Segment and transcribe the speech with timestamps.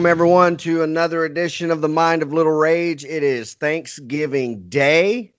[0.00, 3.04] Welcome, everyone, to another edition of the Mind of Little Rage.
[3.04, 5.30] It is Thanksgiving Day.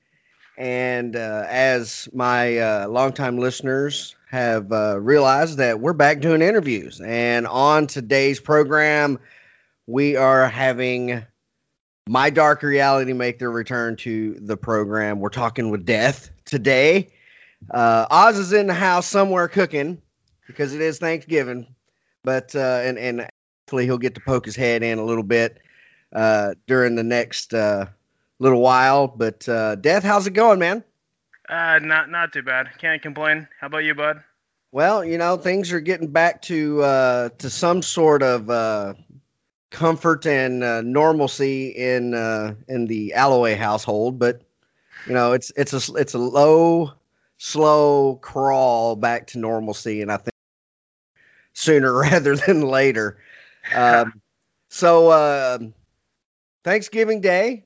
[0.55, 7.01] And uh, as my uh, longtime listeners have uh, realized, that we're back doing interviews.
[7.03, 9.17] And on today's program,
[9.87, 11.25] we are having
[12.07, 15.21] My Dark Reality make their return to the program.
[15.21, 17.07] We're talking with Death today.
[17.71, 19.99] Uh, Oz is in the house somewhere cooking
[20.45, 21.65] because it is Thanksgiving,
[22.23, 23.27] but uh, and and
[23.69, 25.59] he'll get to poke his head in a little bit
[26.13, 27.85] uh, during the next uh,
[28.39, 29.07] little while.
[29.07, 30.83] But uh, Death, how's it going, man?
[31.49, 32.69] Uh, not not too bad.
[32.77, 33.47] Can't complain.
[33.59, 34.23] How about you, bud?
[34.71, 38.93] Well, you know things are getting back to uh, to some sort of uh,
[39.69, 44.43] comfort and uh, normalcy in uh, in the Alloway household, but
[45.07, 46.91] you know it's it's a it's a low,
[47.37, 50.33] slow crawl back to normalcy, and I think
[51.53, 53.17] sooner rather than later.
[53.75, 54.21] Um,
[54.69, 55.59] so uh,
[56.63, 57.65] Thanksgiving Day,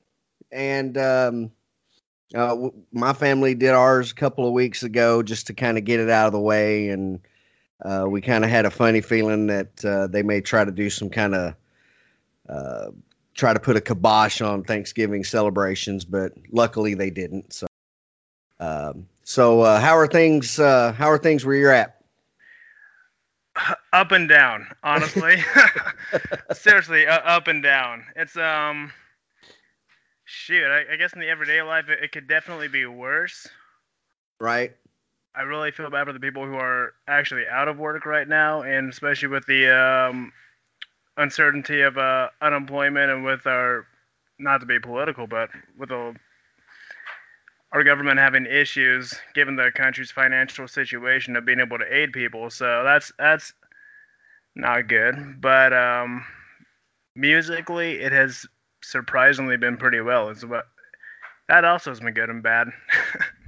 [0.52, 1.50] and um,
[2.34, 5.84] uh, w- my family did ours a couple of weeks ago just to kind of
[5.84, 7.20] get it out of the way, and
[7.84, 10.90] uh, we kind of had a funny feeling that uh, they may try to do
[10.90, 11.54] some kind of
[12.48, 12.90] uh,
[13.34, 17.52] try to put a kibosh on Thanksgiving celebrations, but luckily they didn't.
[17.52, 17.66] So,
[18.60, 20.58] um, so uh, how are things?
[20.58, 21.95] Uh, how are things where you're at?
[23.92, 25.36] Up and down, honestly.
[26.52, 28.04] Seriously, uh, up and down.
[28.14, 28.92] It's um,
[30.24, 30.64] shoot.
[30.64, 33.48] I, I guess in the everyday life, it, it could definitely be worse.
[34.38, 34.74] Right.
[35.34, 38.62] I really feel bad for the people who are actually out of work right now,
[38.62, 40.32] and especially with the um,
[41.16, 43.86] uncertainty of uh, unemployment and with our,
[44.38, 46.14] not to be political, but with the,
[47.72, 52.50] our government having issues given the country's financial situation of being able to aid people.
[52.50, 53.52] So that's that's
[54.54, 55.40] not good.
[55.40, 56.24] But um,
[57.14, 58.46] musically, it has
[58.82, 60.28] surprisingly been pretty well.
[60.28, 60.64] It's about
[61.48, 62.68] that also has been good and bad.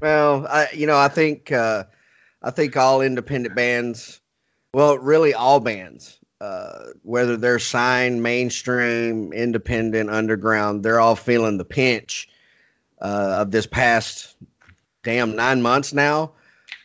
[0.01, 1.83] Well, I you know I think uh,
[2.41, 4.21] I think all independent bands,
[4.73, 11.65] well, really all bands, uh, whether they're signed, mainstream, independent, underground, they're all feeling the
[11.65, 12.29] pinch
[13.01, 14.37] uh, of this past
[15.03, 16.33] damn nine months now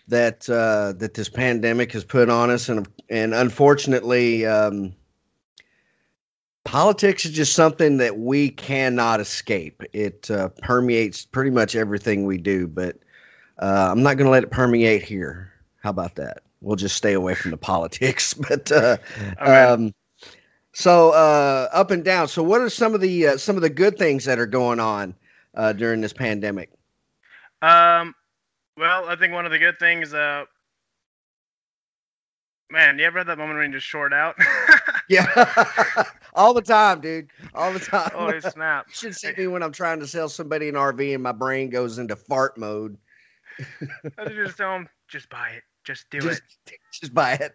[0.08, 4.46] that uh, that this pandemic has put on us, and and unfortunately.
[4.46, 4.94] Um,
[6.66, 9.84] Politics is just something that we cannot escape.
[9.92, 12.98] It uh, permeates pretty much everything we do, but
[13.62, 15.52] uh, I'm not going to let it permeate here.
[15.82, 16.44] How about that?
[16.62, 18.34] We'll just stay away from the politics.
[18.50, 18.98] But uh,
[19.40, 19.94] um,
[20.72, 22.30] so uh, up and down.
[22.30, 24.80] So what are some of the uh, some of the good things that are going
[24.80, 25.14] on
[25.56, 26.70] uh, during this pandemic?
[27.62, 28.14] Um,
[28.78, 30.46] well, I think one of the good things, uh,
[32.72, 34.36] man, you ever had that moment when you just short out?
[35.10, 35.26] Yeah,
[36.34, 37.28] all the time, dude.
[37.54, 38.10] All the time.
[38.16, 38.86] Holy snap!
[38.88, 41.70] You should see me when I'm trying to sell somebody an RV and my brain
[41.70, 42.98] goes into fart mode.
[44.18, 46.76] I just tell them, just buy it, just do Just, it.
[46.94, 47.52] just buy it.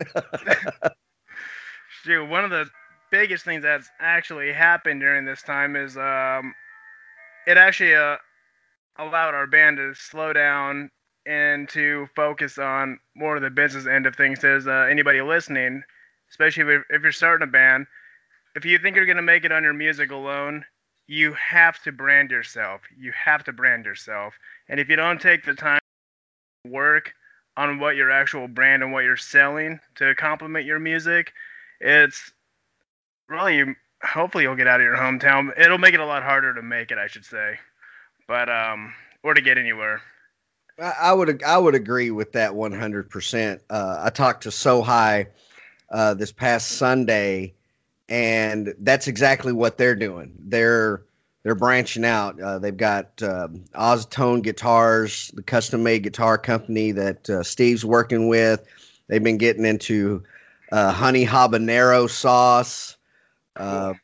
[2.05, 2.67] Dude, one of the
[3.11, 6.55] biggest things that's actually happened during this time is um,
[7.49, 8.17] it actually uh,
[8.99, 10.91] allowed our band to slow down
[11.25, 14.45] and to focus on more of the business end of things.
[14.45, 15.83] As uh, anybody listening,
[16.31, 17.87] especially if, if you're starting a band,
[18.55, 20.63] if you think you're gonna make it on your music alone,
[21.07, 22.83] you have to brand yourself.
[22.95, 24.35] You have to brand yourself.
[24.69, 25.81] And if you don't take the time
[26.65, 27.15] to work
[27.57, 31.33] on what your actual brand and what you're selling to complement your music,
[31.81, 32.31] it's
[33.27, 35.59] really hopefully you'll get out of your hometown.
[35.59, 37.59] It'll make it a lot harder to make it, I should say,
[38.27, 40.03] but um, or to get anywhere.
[40.81, 43.61] I would I would agree with that 100%.
[43.69, 45.27] Uh, I talked to So High
[45.91, 47.55] uh, this past Sunday,
[48.09, 50.35] and that's exactly what they're doing.
[50.39, 51.03] They're
[51.43, 52.41] they're branching out.
[52.41, 58.29] Uh, they've got um Oztone Guitars, the custom made guitar company that uh, Steve's working
[58.29, 58.65] with.
[59.09, 60.23] They've been getting into
[60.71, 62.98] uh, honey habanero sauce.
[63.59, 63.95] Uh,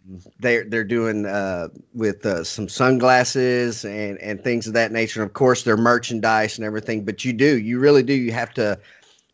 [0.41, 5.23] they're they're doing uh, with uh, some sunglasses and and things of that nature.
[5.23, 7.05] And of course, their merchandise and everything.
[7.05, 8.15] But you do, you really do.
[8.15, 8.79] You have to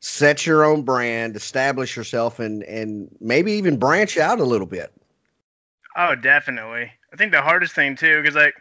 [0.01, 4.93] set your own brand, establish yourself, and and maybe even branch out a little bit.
[5.97, 6.93] Oh, definitely.
[7.13, 8.55] I think the hardest thing too, because like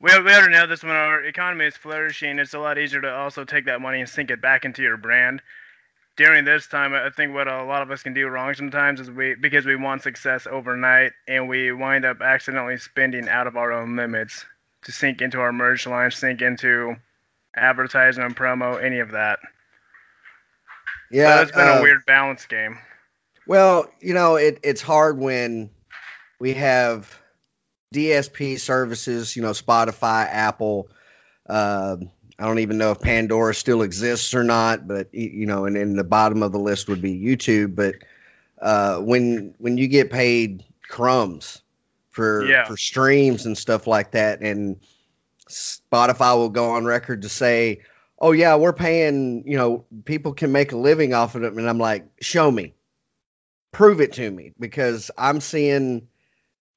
[0.00, 3.12] we we already know this when our economy is flourishing, it's a lot easier to
[3.12, 5.42] also take that money and sink it back into your brand.
[6.16, 9.10] During this time, I think what a lot of us can do wrong sometimes is
[9.10, 13.70] we because we want success overnight and we wind up accidentally spending out of our
[13.70, 14.46] own limits
[14.84, 16.96] to sink into our merge line, sink into
[17.54, 19.40] advertising and promo, any of that.
[21.10, 22.78] Yeah, so it's been uh, a weird balance game.
[23.46, 25.70] Well, you know, it, it's hard when
[26.40, 27.18] we have
[27.94, 30.88] DSP services, you know, Spotify, Apple.
[31.48, 31.96] Uh,
[32.38, 35.96] I don't even know if Pandora still exists or not, but you know, and in
[35.96, 37.74] the bottom of the list would be YouTube.
[37.74, 37.94] But
[38.60, 41.62] uh, when when you get paid crumbs
[42.10, 42.64] for Yeah.
[42.66, 44.76] for streams and stuff like that, and
[45.48, 47.80] Spotify will go on record to say,
[48.18, 49.42] "Oh yeah, we're paying.
[49.46, 52.74] You know, people can make a living off of it," and I'm like, "Show me,
[53.72, 56.06] prove it to me," because I'm seeing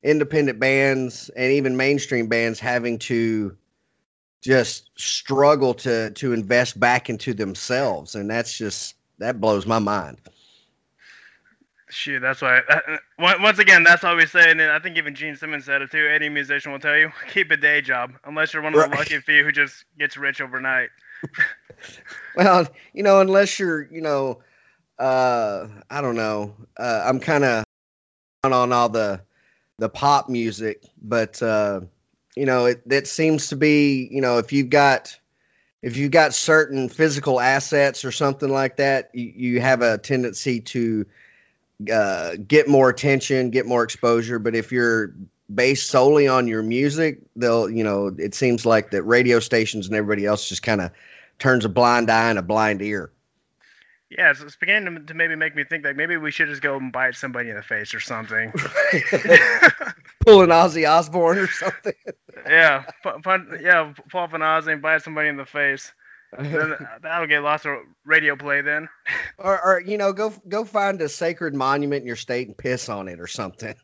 [0.04, 3.58] independent bands and even mainstream bands having to
[4.42, 10.20] just struggle to to invest back into themselves and that's just that blows my mind
[11.90, 12.60] Shoot, that's why.
[12.70, 15.92] Uh, once again, that's why we say, and I think even Gene Simmons said it
[15.92, 16.08] too.
[16.08, 18.98] Any musician will tell you, keep a day job, unless you're one of the Right.
[18.98, 20.90] lucky few who just gets rich overnight.
[22.36, 24.40] well you know unless you're you know
[25.00, 27.64] uh i don't know uh i'm kind of
[28.44, 29.22] on on all the
[29.80, 31.82] the pop music but uh
[32.40, 35.20] you know it that seems to be you know if you've got
[35.82, 40.62] if you've got certain physical assets or something like that you, you have a tendency
[40.62, 41.06] to
[41.92, 45.14] uh get more attention get more exposure but if you're
[45.54, 49.96] based solely on your music they'll you know it seems like that radio stations and
[49.96, 50.90] everybody else just kind of
[51.40, 53.12] turns a blind eye and a blind ear
[54.10, 56.62] Yeah, so it's beginning to, to maybe make me think that maybe we should just
[56.62, 58.54] go and bite somebody in the face or something.
[60.30, 61.94] pull an Ozzy Osbourne or something.
[62.48, 62.84] yeah,
[63.62, 65.92] yeah, off an Ozzy and bite somebody in the face.
[66.38, 68.88] Then that'll get lots of radio play then.
[69.40, 72.90] or, or you know, go go find a sacred monument in your state and piss
[72.90, 73.76] on it or something.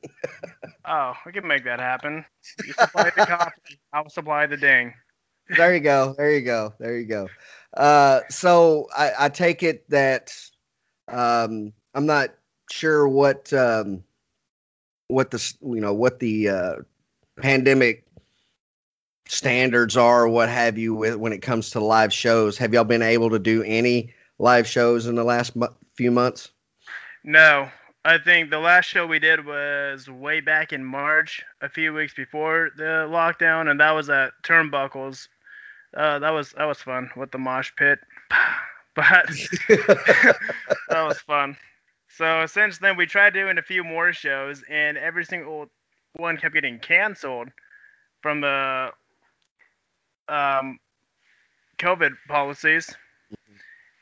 [0.86, 2.24] Oh, we can make that happen.
[2.64, 4.94] You supply the coffee, I'll supply the ding.
[5.58, 6.14] there you go.
[6.18, 6.74] There you go.
[6.80, 7.28] There you go.
[7.76, 10.34] Uh, so I, I take it that
[11.08, 12.30] um, I'm not
[12.70, 14.04] sure what um,
[15.08, 16.76] what the you know what the uh,
[17.42, 18.06] pandemic
[19.28, 22.58] standards are, or what have you, with, when it comes to live shows.
[22.58, 25.54] Have y'all been able to do any live shows in the last
[25.96, 26.52] few months?
[27.24, 27.70] No,
[28.04, 32.14] I think the last show we did was way back in March, a few weeks
[32.14, 35.28] before the lockdown, and that was at Turnbuckles.
[35.96, 38.00] Uh, that was that was fun with the mosh pit,
[38.96, 39.06] but
[39.68, 40.38] that
[40.92, 41.58] was fun.
[42.18, 45.66] So since then, we tried doing a few more shows, and every single
[46.14, 47.50] one kept getting canceled
[48.22, 48.92] from the
[50.30, 50.80] um,
[51.78, 52.96] COVID policies.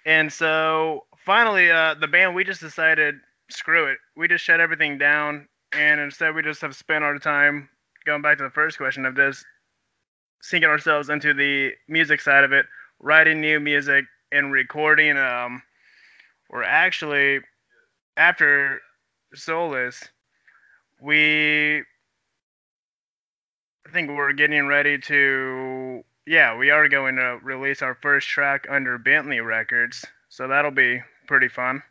[0.05, 3.15] And so finally, uh, the band we just decided,
[3.49, 3.97] screw it.
[4.15, 7.67] We just shut everything down, and instead we just have spent our time
[8.05, 9.43] going back to the first question of just
[10.39, 12.67] sinking ourselves into the music side of it,
[12.99, 15.17] writing new music and recording.
[15.17, 15.63] Um,
[16.51, 17.39] we're actually
[18.17, 18.79] after
[19.33, 20.03] Solus,
[21.01, 21.83] we
[23.85, 28.65] I think we're getting ready to yeah, we are going to release our first track
[28.69, 31.83] under Bentley Records, so that'll be pretty fun.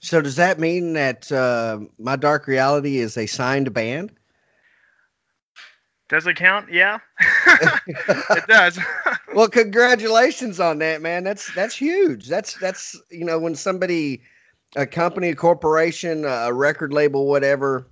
[0.00, 4.12] So does that mean that uh, my dark reality is a signed band?
[6.08, 6.72] Does it count?
[6.72, 6.98] Yeah,
[7.46, 8.78] it does.
[9.34, 11.22] well, congratulations on that, man.
[11.22, 12.26] That's that's huge.
[12.26, 14.22] That's that's you know when somebody,
[14.76, 17.86] a company, a corporation, a record label, whatever,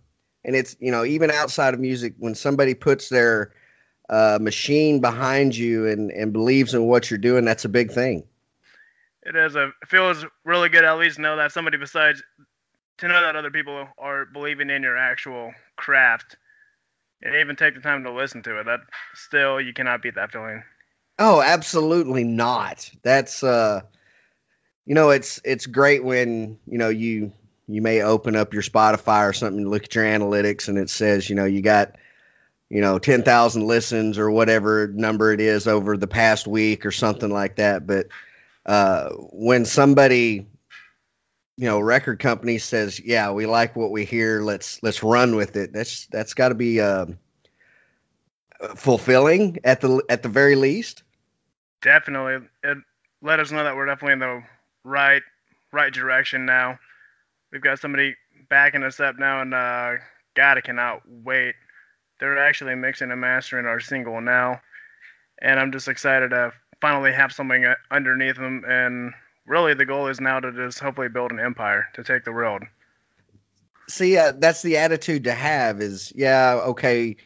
[0.45, 3.53] and it's you know even outside of music, when somebody puts their
[4.09, 8.25] uh, machine behind you and and believes in what you're doing, that's a big thing.
[9.23, 12.23] it is a it feels really good at least to know that somebody besides
[12.99, 16.37] to know that other people are believing in your actual craft
[17.23, 18.65] and even take the time to listen to it.
[18.65, 18.81] That
[19.15, 20.63] still you cannot beat that feeling.
[21.19, 22.91] Oh, absolutely not.
[23.03, 23.83] That's uh
[24.89, 27.31] you know, it's it's great when, you know, you
[27.69, 31.29] you may open up your Spotify or something, look at your analytics and it says,
[31.29, 31.97] you know, you got
[32.71, 37.31] you know, 10,000 listens or whatever number it is over the past week or something
[37.31, 38.07] like that, but
[38.65, 40.47] uh when somebody
[41.59, 44.43] you know, record company says, "Yeah, we like what we hear.
[44.43, 47.19] Let's let's run with it." That's that's got to be um
[48.77, 51.03] fulfilling at the at the very least.
[51.83, 52.79] Definitely, it
[53.23, 54.45] let us know that we're definitely in the
[54.89, 55.23] right
[55.73, 56.79] right direction now.
[57.53, 58.15] We've got somebody
[58.49, 59.93] backing us up now, and uh,
[60.35, 61.55] God, I cannot wait.
[62.21, 64.61] They're actually mixing and mastering our single now,
[65.41, 68.65] and I'm just excited to finally have something uh, underneath them.
[68.67, 69.13] And
[69.47, 72.63] really, the goal is now to just hopefully build an empire to take the world.
[73.89, 77.17] see uh, that's the attitude to have is yeah okay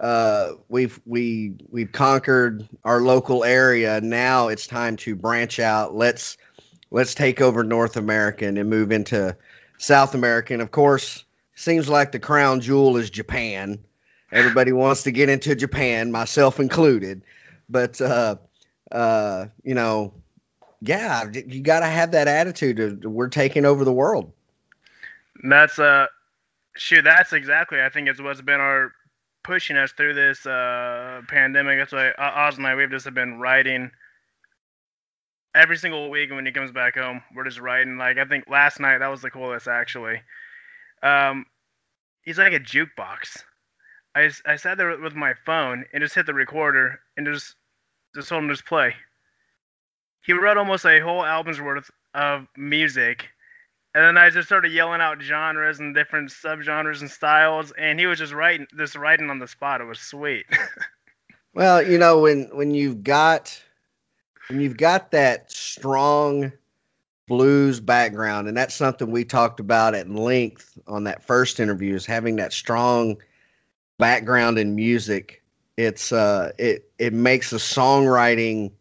[0.00, 6.36] uh we've we we've conquered our local area now it's time to branch out let's
[6.90, 9.36] let's take over north america and move into
[9.78, 11.24] south america and of course
[11.56, 13.78] seems like the crown jewel is Japan.
[14.30, 17.22] Everybody wants to get into Japan, myself included.
[17.68, 18.36] But uh,
[18.92, 20.14] uh, you know,
[20.80, 24.32] yeah, you got to have that attitude of we're taking over the world.
[25.42, 26.06] That's uh,
[26.76, 28.92] shoot, that's exactly I think it's what's been our
[29.42, 31.78] pushing us through this uh pandemic.
[31.78, 33.90] That's why Oz and I we've just been writing
[35.56, 37.22] every single week when he comes back home.
[37.34, 37.96] We're just writing.
[37.96, 40.20] Like I think last night that was the coolest actually.
[41.02, 41.46] Um,
[42.22, 43.42] he's like a jukebox.
[44.14, 47.54] I, I sat there with my phone and just hit the recorder and just
[48.14, 48.94] just told him just play.
[50.24, 53.28] He wrote almost a whole album's worth of music,
[53.94, 58.06] and then I just started yelling out genres and different subgenres and styles, and he
[58.06, 59.80] was just writing just writing on the spot.
[59.80, 60.46] It was sweet.
[61.54, 63.62] well, you know when when you've got
[64.48, 66.52] when you've got that strong
[67.28, 72.06] blues background, and that's something we talked about at length on that first interview is
[72.06, 73.16] having that strong
[73.98, 75.42] background in music,
[75.76, 78.72] it's uh it it makes the songwriting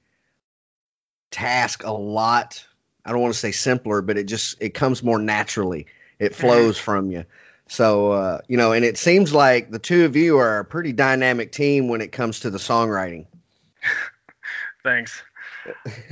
[1.32, 2.66] task a lot
[3.06, 5.86] I don't want to say simpler, but it just it comes more naturally.
[6.20, 6.42] It mm-hmm.
[6.42, 7.24] flows from you.
[7.68, 10.92] So uh, you know, and it seems like the two of you are a pretty
[10.92, 13.26] dynamic team when it comes to the songwriting.
[14.84, 15.22] Thanks.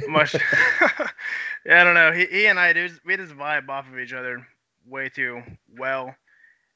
[0.07, 0.33] Much.
[1.65, 2.11] yeah, I don't know.
[2.11, 4.45] He, he and I do we just vibe off of each other
[4.87, 5.41] way too
[5.77, 6.15] well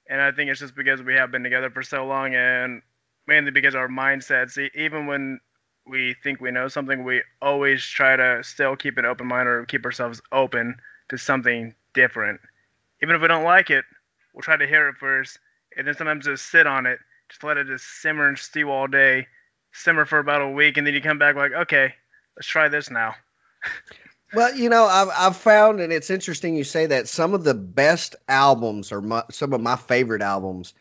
[0.10, 2.82] and I think it's just because we have been together for so long, and
[3.28, 4.58] mainly because our mindsets.
[4.76, 5.40] Even when
[5.86, 9.66] we think we know something, we always try to still keep an open mind or
[9.66, 10.76] keep ourselves open
[11.10, 12.40] to something different.
[13.02, 13.86] Even if we don't like it,
[14.34, 15.40] we'll try to hear it first,
[15.78, 18.88] and then sometimes just sit on it, just let it just simmer and stew all
[18.88, 19.28] day,
[19.74, 21.94] simmer for about a week, and then you come back like, okay,
[22.38, 23.16] let's try this now.
[24.34, 27.54] Well, you know, I've I've found, and it's interesting you say that some of the
[27.54, 30.74] best albums, or my, some of my favorite albums,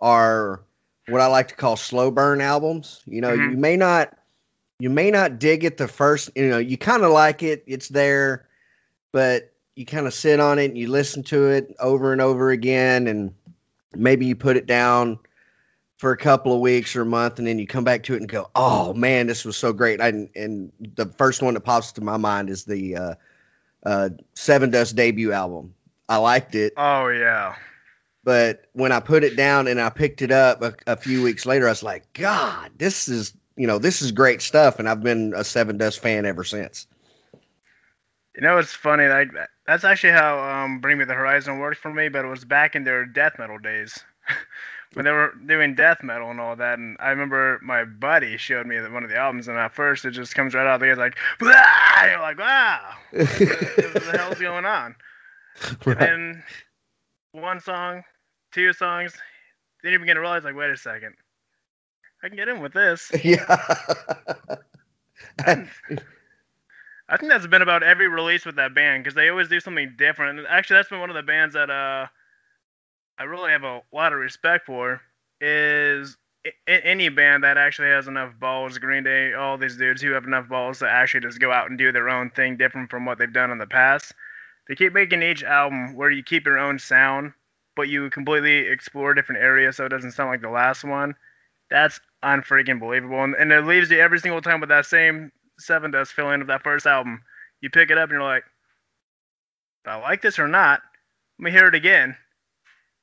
[0.00, 0.62] are
[1.08, 3.02] what I like to call slow burn albums.
[3.06, 3.50] You know, mm-hmm.
[3.50, 4.16] you may not
[4.78, 6.30] you may not dig it the first.
[6.36, 8.46] You know, you kind of like it, it's there,
[9.10, 12.50] but you kind of sit on it and you listen to it over and over
[12.50, 13.34] again, and
[13.96, 15.18] maybe you put it down
[16.02, 18.16] for a couple of weeks or a month, and then you come back to it
[18.16, 21.92] and go, "Oh man, this was so great!" And, and the first one that pops
[21.92, 23.14] to my mind is the uh,
[23.86, 25.72] uh, Sevendust debut album.
[26.08, 26.72] I liked it.
[26.76, 27.54] Oh yeah.
[28.24, 31.46] But when I put it down and I picked it up a, a few weeks
[31.46, 35.04] later, I was like, "God, this is you know this is great stuff," and I've
[35.04, 36.88] been a Sevendust fan ever since.
[38.34, 39.06] You know, it's funny.
[39.06, 39.28] Like
[39.68, 42.74] that's actually how um, Bring Me the Horizon worked for me, but it was back
[42.74, 44.02] in their death metal days.
[44.94, 46.78] when they were doing death metal and all that.
[46.78, 50.10] And I remember my buddy showed me one of the albums, and at first it
[50.10, 51.52] just comes right out the gate like, Blah!
[52.04, 54.94] you're like, wow, what the hell's going on?
[55.84, 55.98] Right.
[55.98, 56.42] And then
[57.32, 58.02] one song,
[58.52, 59.14] two songs,
[59.82, 61.14] then you begin to realize, like, wait a second,
[62.22, 63.12] I can get in with this.
[63.22, 63.44] Yeah.
[65.46, 69.94] I think that's been about every release with that band because they always do something
[69.98, 70.38] different.
[70.38, 72.06] And actually, that's been one of the bands that uh
[73.18, 75.00] I really have a lot of respect for
[75.40, 76.16] is
[76.66, 80.48] any band that actually has enough balls, Green Day, all these dudes who have enough
[80.48, 83.32] balls to actually just go out and do their own thing different from what they've
[83.32, 84.12] done in the past.
[84.66, 87.32] They keep making each album where you keep your own sound,
[87.76, 91.14] but you completely explore different areas so it doesn't sound like the last one.
[91.70, 93.22] That's unfreaking believable.
[93.22, 96.62] And, and it leaves you every single time with that same Sevendust feeling of that
[96.62, 97.22] first album.
[97.60, 98.44] You pick it up and you're like,
[99.86, 100.80] I like this or not?
[101.38, 102.16] Let me hear it again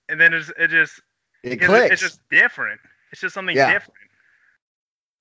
[0.10, 1.00] and then it's, it just
[1.44, 1.94] it clicks.
[1.94, 2.82] It's just different.
[3.12, 3.72] It's just something yeah.
[3.74, 3.96] different.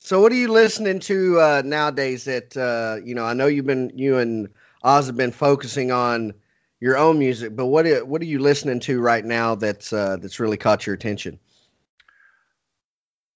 [0.00, 2.24] So, what are you listening to uh, nowadays?
[2.24, 4.48] That uh, you know, I know you've been you and
[4.82, 6.32] Oz have been focusing on
[6.80, 10.16] your own music, but what are, what are you listening to right now that's uh,
[10.20, 11.38] that's really caught your attention?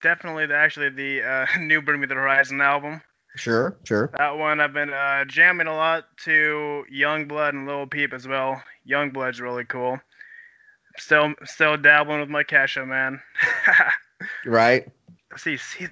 [0.03, 3.01] Definitely, the, actually, the uh, new Bring Me the Horizon album.
[3.37, 4.11] Sure, sure.
[4.19, 8.63] That one I've been uh, jamming a lot to Yungblud and Lil Peep as well.
[8.87, 9.99] Yungblud's really cool.
[10.99, 13.21] Still, still dabbling with my Kesha, man.
[14.47, 14.87] right.
[15.37, 15.89] See, see,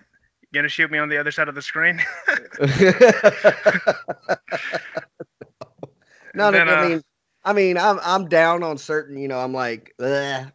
[0.53, 2.01] gonna shoot me on the other side of the screen?
[6.35, 7.03] no, then, I uh, mean,
[7.45, 9.95] I mean, I'm I'm down on certain, you know, I'm like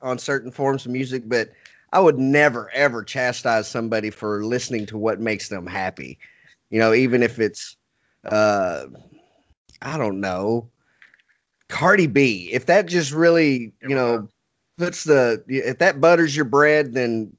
[0.02, 1.50] on certain forms of music, but
[1.92, 6.20] I would never ever chastise somebody for listening to what makes them happy.
[6.70, 7.78] You know, even if it's,
[8.26, 8.86] uh,
[9.82, 10.70] I don't know,
[11.70, 12.50] Cardi B.
[12.52, 14.28] If that just really, you know,
[14.78, 17.36] puts the if that butters your bread, then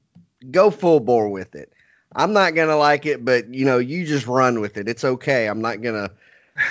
[0.51, 1.71] go full bore with it.
[2.15, 4.87] I'm not gonna like it, but you know, you just run with it.
[4.87, 5.47] It's okay.
[5.47, 6.09] I'm not gonna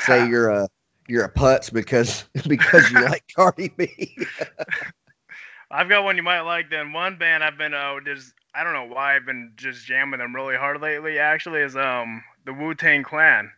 [0.00, 0.68] say you're a
[1.08, 4.18] you're a putz because because you like Cardi B.
[5.70, 6.70] I've got one you might like.
[6.70, 10.20] Then one band I've been uh, just I don't know why I've been just jamming
[10.20, 11.18] them really hard lately.
[11.18, 13.50] Actually, is um the Wu Tang Clan.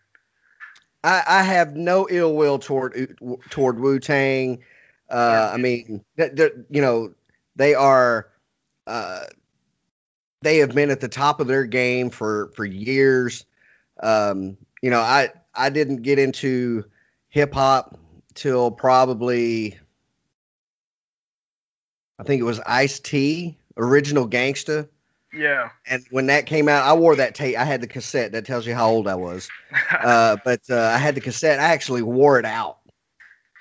[1.04, 3.16] I, I have no ill will toward
[3.50, 4.62] toward Wu Tang.
[5.10, 7.14] Uh, I mean, you know,
[7.56, 8.28] they are.
[8.86, 9.24] Uh,
[10.40, 13.44] they have been at the top of their game for for years.
[14.02, 16.84] Um, you know, I I didn't get into
[17.28, 17.98] hip hop
[18.34, 19.78] till probably
[22.18, 24.88] I think it was Ice T, original gangsta.
[25.32, 25.70] Yeah.
[25.86, 27.56] And when that came out, I wore that tape.
[27.56, 28.32] I had the cassette.
[28.32, 29.48] That tells you how old I was.
[30.02, 31.60] uh, but uh, I had the cassette.
[31.60, 32.77] I actually wore it out.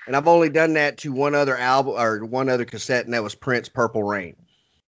[0.08, 3.22] And I've only done that to one other album or one other cassette, and that
[3.22, 4.34] was Prince Purple Rain.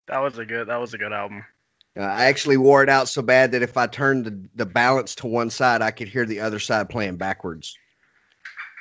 [0.07, 0.69] That was a good.
[0.69, 1.45] That was a good album.
[1.95, 5.13] Uh, I actually wore it out so bad that if I turned the, the balance
[5.15, 7.77] to one side, I could hear the other side playing backwards.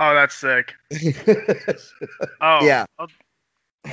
[0.01, 0.73] Oh, that's sick.
[2.41, 2.87] oh, yeah.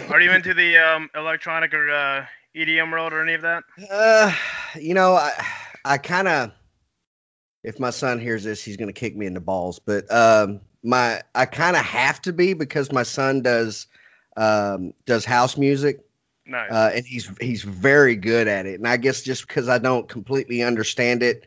[0.09, 3.65] Are you into the um, electronic or uh, EDM world or any of that?
[3.91, 4.33] Uh,
[4.79, 5.31] you know, I
[5.83, 6.53] I kind of
[7.65, 9.77] if my son hears this, he's gonna kick me in the balls.
[9.77, 13.87] But um, my I kind of have to be because my son does
[14.37, 15.99] um does house music.
[16.45, 16.71] Nice.
[16.71, 18.79] Uh, and he's he's very good at it.
[18.79, 21.45] And I guess just because I don't completely understand it,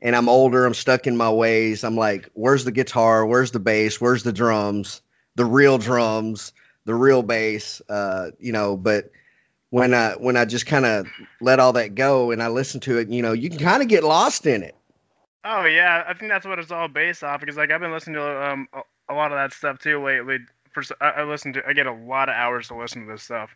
[0.00, 1.84] and I'm older, I'm stuck in my ways.
[1.84, 3.24] I'm like, where's the guitar?
[3.24, 4.00] Where's the bass?
[4.00, 5.00] Where's the drums?
[5.36, 6.52] The real drums,
[6.84, 7.80] the real bass.
[7.88, 9.12] Uh, you know, but
[9.70, 11.06] when I when I just kind of
[11.40, 13.88] let all that go and I listen to it, you know, you can kind of
[13.88, 14.74] get lost in it.
[15.44, 17.40] Oh yeah, I think that's what it's all based off.
[17.40, 20.38] Because like I've been listening to um a, a lot of that stuff too lately.
[20.72, 23.22] For I, I listen to I get a lot of hours to listen to this
[23.22, 23.50] stuff.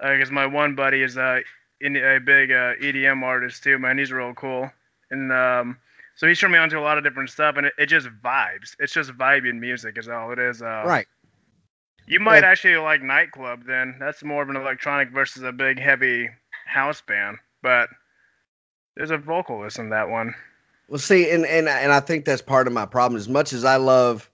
[0.00, 1.40] Because uh, my one buddy is uh,
[1.80, 3.98] in a big uh, EDM artist too, man.
[3.98, 4.70] He's real cool,
[5.10, 5.78] and um,
[6.16, 8.08] so he's turned me on to a lot of different stuff, and it, it just
[8.22, 8.76] vibes.
[8.78, 10.62] It's just vibing music is all it is.
[10.62, 11.06] Uh, right.
[12.06, 13.96] You might actually like nightclub then.
[13.98, 16.28] That's more of an electronic versus a big heavy
[16.66, 17.88] house band, but
[18.94, 20.34] there's a vocalist in that one.
[20.88, 23.18] Well, see, and and and I think that's part of my problem.
[23.18, 24.30] As much as I love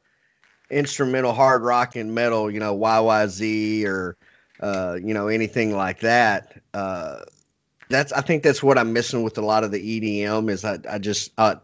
[0.71, 4.17] instrumental hard rock and metal, you know, YYZ or
[4.61, 7.21] uh, you know anything like that, uh,
[7.89, 10.51] that's I think that's what I'm missing with a lot of the EDM.
[10.51, 11.57] Is I I just uh,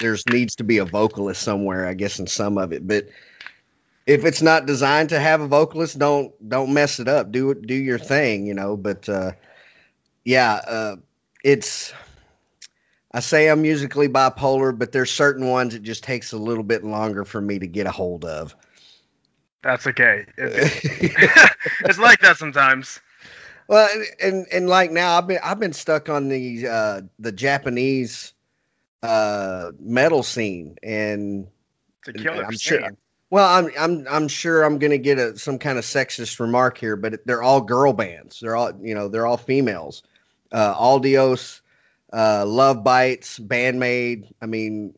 [0.00, 3.08] there's needs to be a vocalist somewhere, I guess, in some of it, but
[4.06, 7.32] if it's not designed to have a vocalist, don't don't mess it up.
[7.32, 8.76] Do it, do your thing, you know.
[8.76, 9.32] But uh,
[10.24, 10.96] yeah, uh,
[11.44, 11.92] it's.
[13.16, 16.84] I say I'm musically bipolar, but there's certain ones it just takes a little bit
[16.84, 18.54] longer for me to get a hold of.
[19.62, 20.26] That's okay.
[20.36, 23.00] it's like that sometimes.
[23.68, 23.88] Well,
[24.22, 28.34] and and like now, I've been I've been stuck on the uh, the Japanese
[29.02, 31.46] uh, metal scene, and
[32.06, 32.80] I'm scene.
[32.80, 32.90] sure
[33.30, 36.76] well, I'm I'm I'm sure I'm going to get a some kind of sexist remark
[36.76, 38.40] here, but they're all girl bands.
[38.40, 40.02] They're all you know they're all females.
[40.52, 41.60] Uh, Aldious,
[42.12, 44.34] uh, Love Bites, Band-Maid.
[44.40, 44.94] I mean,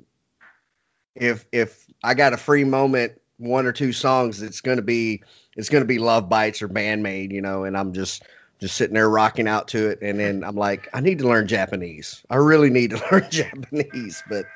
[1.15, 5.23] if if I got a free moment, one or two songs, it's to be
[5.57, 7.65] it's to be Love Bites or Band-Maid, you know.
[7.65, 8.23] And I'm just
[8.61, 11.47] just sitting there rocking out to it, and then I'm like, I need to learn
[11.47, 12.25] Japanese.
[12.31, 14.47] I really need to learn Japanese, but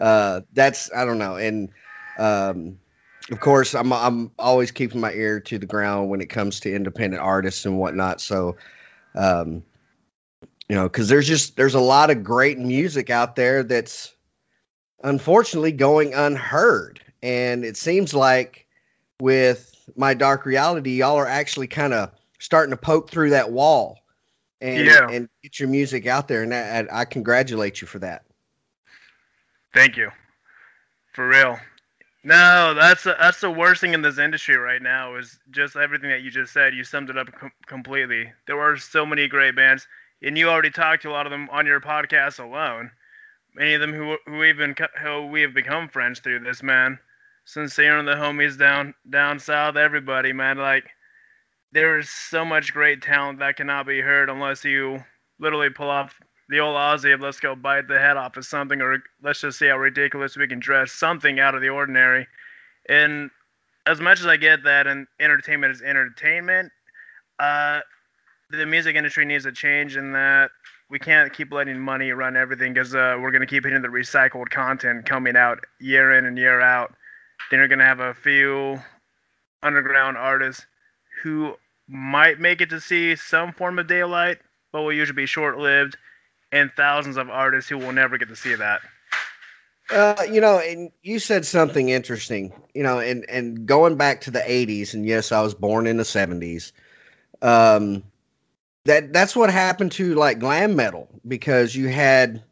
[0.00, 1.70] uh, that's I don't know, and
[2.18, 2.78] um,
[3.30, 6.72] of course, I'm I'm always keeping my ear to the ground when it comes to
[6.74, 8.20] independent artists and whatnot.
[8.20, 8.56] So,
[9.14, 9.62] um,
[10.68, 14.14] you know, because there's just there's a lot of great music out there that's
[15.02, 18.66] unfortunately going unheard, and it seems like
[19.20, 24.00] with my dark reality, y'all are actually kind of starting to poke through that wall
[24.60, 25.08] and yeah.
[25.08, 28.24] and get your music out there, and I, I congratulate you for that.
[29.72, 30.10] Thank you,
[31.12, 31.58] for real.
[32.24, 36.22] No, that's that's the worst thing in this industry right now is just everything that
[36.22, 36.74] you just said.
[36.74, 38.32] You summed it up com- completely.
[38.46, 39.86] There are so many great bands,
[40.22, 42.90] and you already talked to a lot of them on your podcast alone.
[43.54, 46.98] Many of them who who even who we have become friends through this man.
[47.44, 50.58] Sincere and the homies down down south, everybody man.
[50.58, 50.90] Like
[51.72, 55.02] there is so much great talent that cannot be heard unless you
[55.38, 56.14] literally pull off
[56.48, 59.58] the old Ozzy of let's go bite the head off of something, or let's just
[59.58, 62.26] see how ridiculous we can dress, something out of the ordinary.
[62.88, 63.30] And
[63.86, 66.70] as much as I get that, and entertainment is entertainment,
[67.38, 67.80] uh,
[68.50, 70.50] the music industry needs a change in that
[70.88, 73.88] we can't keep letting money run everything because uh, we're going to keep hitting the
[73.88, 76.94] recycled content coming out year in and year out.
[77.50, 78.80] Then you're going to have a few
[79.62, 80.64] underground artists
[81.22, 81.54] who
[81.88, 84.38] might make it to see some form of daylight,
[84.72, 85.96] but will usually be short lived
[86.52, 88.80] and thousands of artists who will never get to see that.
[89.90, 92.52] Uh, you know, and you said something interesting.
[92.74, 95.96] You know, and and going back to the '80s, and yes, I was born in
[95.96, 96.72] the '70s.
[97.40, 98.02] um,
[98.86, 102.42] that that's what happened to like glam metal because you had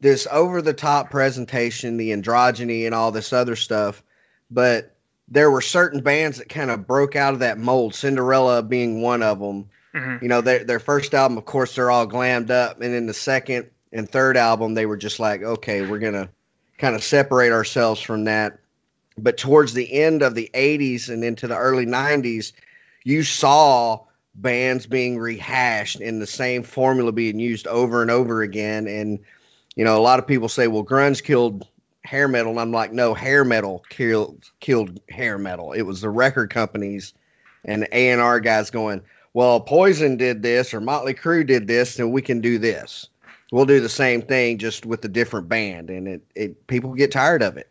[0.00, 4.02] this over the top presentation, the androgyny and all this other stuff,
[4.50, 4.94] but
[5.26, 7.94] there were certain bands that kind of broke out of that mold.
[7.94, 9.68] Cinderella being one of them.
[9.94, 10.22] Mm-hmm.
[10.22, 13.14] You know, their their first album, of course, they're all glammed up, and then the
[13.14, 16.28] second and third album, they were just like, okay, we're gonna
[16.78, 18.58] kind of separate ourselves from that.
[19.16, 22.52] But towards the end of the '80s and into the early '90s,
[23.04, 24.00] you saw
[24.42, 28.86] bands being rehashed and the same formula being used over and over again.
[28.86, 29.18] And
[29.76, 31.66] you know, a lot of people say, well, grunge killed
[32.04, 32.52] hair metal.
[32.52, 35.72] And I'm like, no, hair metal killed killed hair metal.
[35.72, 37.14] It was the record companies
[37.64, 39.02] and A and R guys going,
[39.34, 43.08] well, Poison did this or Motley Crue did this, and we can do this.
[43.52, 47.12] We'll do the same thing just with a different band, and it, it people get
[47.12, 47.68] tired of it.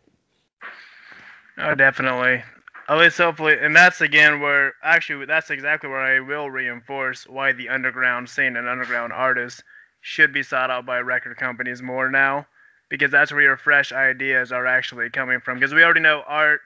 [1.58, 2.42] Oh, definitely.
[2.88, 7.52] At least hopefully, and that's again where actually that's exactly where I will reinforce why
[7.52, 9.62] the underground scene and underground artists
[10.00, 12.46] should be sought out by record companies more now
[12.88, 15.58] because that's where your fresh ideas are actually coming from.
[15.58, 16.60] Because we already know art,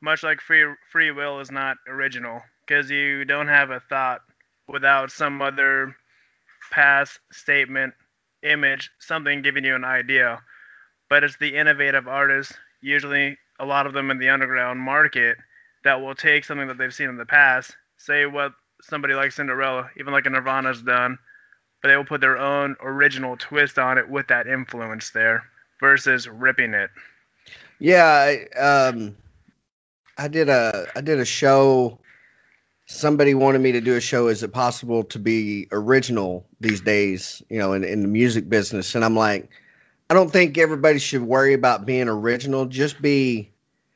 [0.00, 4.22] much like free free will, is not original because you don't have a thought
[4.68, 5.94] without some other
[6.70, 7.92] past statement,
[8.42, 10.40] image, something giving you an idea.
[11.10, 15.36] But it's the innovative artists, usually a lot of them in the underground market,
[15.86, 19.88] that will take something that they've seen in the past, say what somebody like Cinderella,
[19.96, 21.16] even like a Nirvana's done,
[21.80, 25.44] but they will put their own original twist on it with that influence there
[25.78, 26.90] versus ripping it.
[27.78, 29.16] Yeah, um,
[30.18, 32.00] I did a I did a show.
[32.86, 34.26] Somebody wanted me to do a show.
[34.26, 37.42] Is it possible to be original these days?
[37.48, 39.48] You know, in, in the music business, and I'm like,
[40.10, 42.66] I don't think everybody should worry about being original.
[42.66, 43.52] Just be,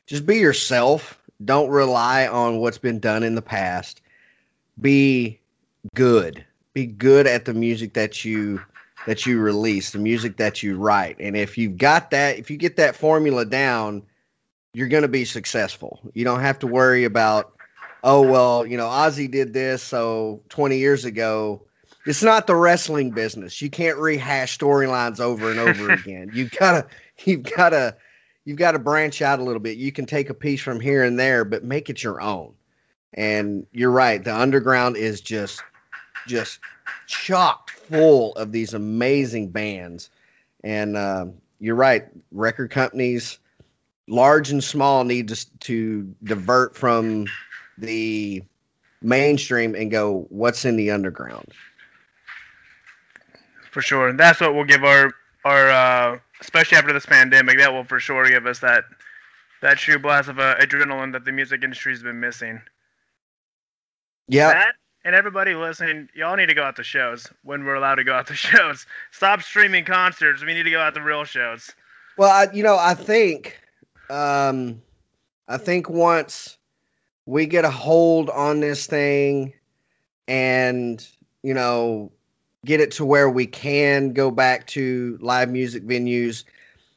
[0.07, 1.20] just be yourself.
[1.45, 4.01] Don't rely on what's been done in the past.
[4.81, 5.39] Be
[5.95, 6.45] good.
[6.75, 8.61] Be good at the music that you
[9.07, 11.17] that you release, the music that you write.
[11.19, 14.03] And if you've got that, if you get that formula down,
[14.75, 16.01] you're going to be successful.
[16.15, 17.55] You don't have to worry about,
[18.05, 19.83] oh, well, you know, Ozzy did this.
[19.83, 21.63] So 20 years ago,
[22.07, 23.61] it's not the wrestling business.
[23.61, 26.31] You can't rehash storylines over and over again.
[26.33, 26.87] You've got to,
[27.25, 27.97] you've got to,
[28.45, 29.77] you've got to branch out a little bit.
[29.77, 32.53] You can take a piece from here and there, but make it your own.
[33.15, 34.23] And you're right.
[34.23, 35.63] The underground is just,
[36.27, 36.61] just
[37.07, 40.11] chocked full of these amazing bands.
[40.63, 41.27] And uh,
[41.59, 43.39] you're right, record companies,
[44.09, 47.27] large and small, need to, to divert from
[47.79, 48.43] the
[49.03, 51.47] mainstream and go, what's in the underground?
[53.71, 54.09] For sure.
[54.09, 55.13] And that's what we'll give our,
[55.45, 58.85] our uh, especially after this pandemic, that will for sure give us that
[59.63, 62.61] that true blast of uh, adrenaline that the music industry has been missing.
[64.29, 64.49] Yeah.
[64.53, 64.75] That
[65.05, 68.15] and everybody listening, y'all need to go out to shows when we're allowed to go
[68.15, 68.87] out to shows.
[69.11, 70.45] Stop streaming concerts.
[70.45, 71.71] We need to go out to real shows.
[72.17, 73.59] Well, I, you know, I think,
[74.11, 74.83] um,
[75.49, 76.59] I think once
[77.25, 79.55] we get a hold on this thing,
[80.29, 81.07] and
[81.43, 82.13] you know,
[82.65, 86.45] get it to where we can go back to live music venues.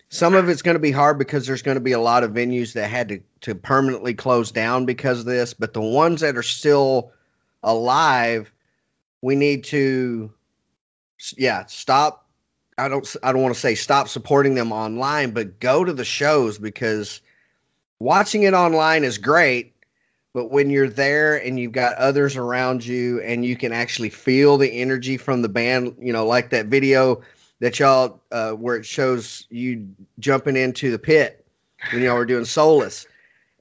[0.09, 2.31] Some of it's going to be hard because there's going to be a lot of
[2.31, 6.37] venues that had to, to permanently close down because of this, but the ones that
[6.37, 7.11] are still
[7.63, 8.51] alive,
[9.21, 10.31] we need to,
[11.37, 12.27] yeah, stop.
[12.77, 13.15] I don't.
[13.21, 17.21] I don't want to say stop supporting them online, but go to the shows because
[17.99, 19.72] watching it online is great.
[20.33, 24.57] But when you're there and you've got others around you and you can actually feel
[24.57, 27.21] the energy from the band, you know, like that video
[27.59, 29.87] that y'all uh, where it shows you
[30.19, 31.45] jumping into the pit
[31.91, 33.05] when y'all were doing Soulless,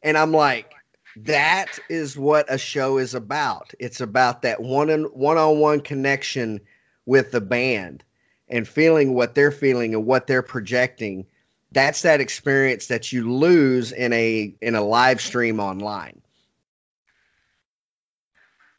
[0.03, 0.73] and I'm like,
[1.17, 3.73] that is what a show is about.
[3.79, 6.61] It's about that one on one on one connection
[7.05, 8.03] with the band
[8.49, 11.27] and feeling what they're feeling and what they're projecting.
[11.73, 16.21] That's that experience that you lose in a in a live stream online.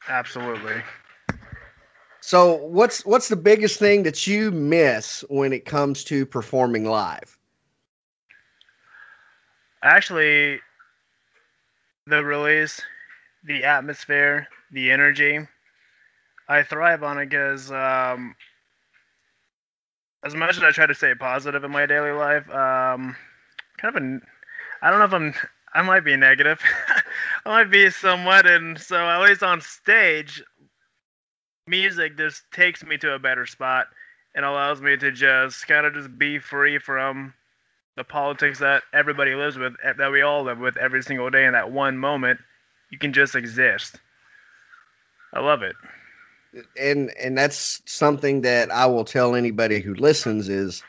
[0.08, 0.82] Absolutely.
[2.22, 7.38] So what's what's the biggest thing that you miss when it comes to performing live?
[9.84, 10.60] Actually,
[12.08, 12.82] the release,
[13.44, 15.40] the atmosphere, the energy.
[16.48, 18.36] I thrive on it because um,
[20.24, 23.16] as much as I try to stay positive in my daily life, um,
[23.78, 24.20] kind of a,
[24.82, 25.34] I don't know if I'm,
[25.74, 26.62] I might be negative.
[27.46, 30.44] I might be somewhat, and so at least on stage,
[31.68, 33.88] music just takes me to a better spot
[34.36, 37.34] and allows me to just kind of just be free from
[37.96, 41.46] the politics that everybody lives with, eh, that we all live with every single day
[41.46, 42.40] in that one moment,
[42.90, 43.98] you can just exist.
[45.34, 45.76] I love it.
[46.80, 50.84] and and that's something that I will tell anybody who listens is,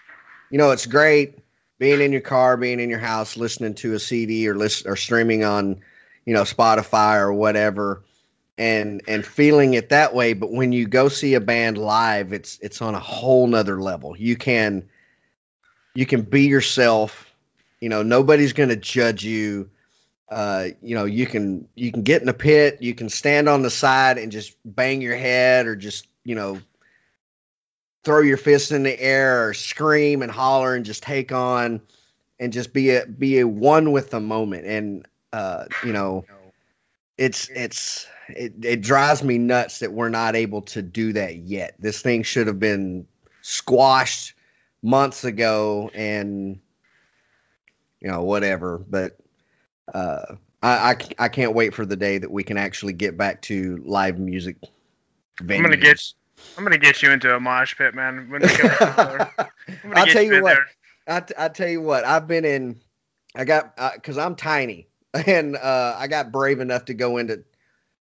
[0.50, 1.38] you know, it's great
[1.78, 4.96] being in your car, being in your house, listening to a CD or listen or
[4.96, 5.80] streaming on,
[6.24, 8.02] you know, Spotify or whatever,
[8.56, 10.32] and and feeling it that way.
[10.32, 14.16] But when you go see a band live, it's it's on a whole nother level.
[14.16, 14.88] You can
[15.94, 17.30] you can be yourself.
[17.80, 19.68] You know, nobody's going to judge you.
[20.30, 23.62] Uh, you know, you can you can get in a pit, you can stand on
[23.62, 26.58] the side and just bang your head, or just you know
[28.04, 31.80] throw your fist in the air, or scream and holler, and just take on,
[32.38, 34.66] and just be a be a one with the moment.
[34.66, 36.24] And uh, you know,
[37.18, 41.74] it's it's it, it drives me nuts that we're not able to do that yet.
[41.78, 43.06] This thing should have been
[43.42, 44.34] squashed
[44.82, 46.58] months ago, and
[48.00, 48.78] you know whatever.
[48.88, 49.18] But
[49.92, 53.42] uh, I, I I can't wait for the day that we can actually get back
[53.42, 54.56] to live music.
[55.40, 55.56] Venues.
[55.56, 56.00] I'm gonna get
[56.56, 58.28] I'm gonna get you into a mosh pit, man.
[58.30, 58.68] When we go
[59.94, 60.58] I'll tell you, you what.
[61.06, 62.04] I t- I tell you what.
[62.04, 62.80] I've been in.
[63.34, 64.86] I got because uh, I'm tiny,
[65.26, 67.42] and uh, I got brave enough to go into.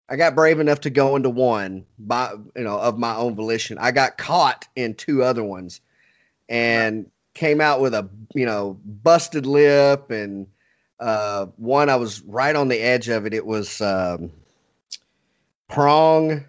[0.08, 3.78] I got brave enough to go into one by you know of my own volition.
[3.78, 5.80] I got caught in two other ones,
[6.48, 10.46] and came out with a you know busted lip and
[10.98, 13.32] uh, one I was right on the edge of it.
[13.32, 14.30] It was um,
[15.68, 16.44] Prong,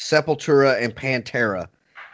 [0.00, 1.68] Sepultura, and Pantera.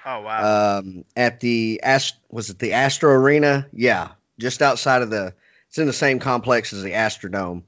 [0.05, 0.79] Oh wow!
[0.79, 3.67] Um, at the Ast was it the Astro Arena?
[3.73, 5.33] Yeah, just outside of the.
[5.69, 7.63] It's in the same complex as the Astrodome,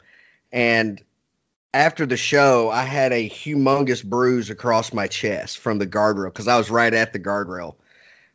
[0.52, 1.00] and
[1.74, 6.48] after the show, I had a humongous bruise across my chest from the guardrail because
[6.48, 7.76] I was right at the guardrail,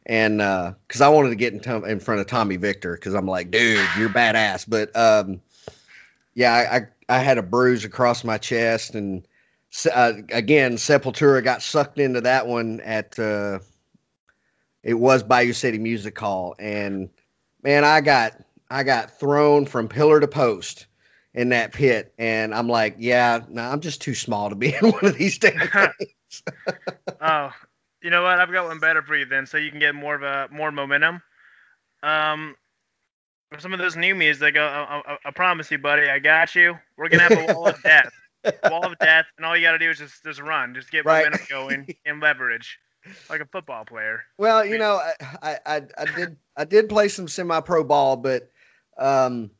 [0.06, 3.14] and because uh, I wanted to get in, t- in front of Tommy Victor because
[3.14, 4.66] I'm like, dude, you're badass.
[4.68, 5.42] But um,
[6.36, 9.28] yeah, I, I, I had a bruise across my chest, and
[9.94, 13.60] uh, again, Sepultura got sucked into that one at uh,
[14.84, 17.10] it was Bayou City Music Hall, and
[17.64, 18.34] man, I got
[18.70, 20.88] I got thrown from pillar to post
[21.34, 24.82] in that pit, and I'm like, yeah, no, I'm just too small to be in
[24.92, 25.68] one of these damn
[26.00, 26.44] things.
[27.22, 27.52] oh,
[28.02, 28.40] you know what?
[28.40, 30.72] I've got one better for you then, so you can get more of a more
[30.72, 31.22] momentum.
[32.04, 32.56] Um,
[33.60, 36.78] some of those new music, I, I, I, promise you, buddy, I got you.
[36.98, 38.12] We're gonna have a wall of death,
[38.70, 41.26] wall of death, and all you gotta do is just just run, just get right.
[41.26, 42.80] momentum going and leverage,
[43.30, 44.24] like a football player.
[44.38, 45.02] Well, you know,
[45.42, 48.50] I, I, I did I did play some semi-pro ball, but
[48.98, 49.52] um,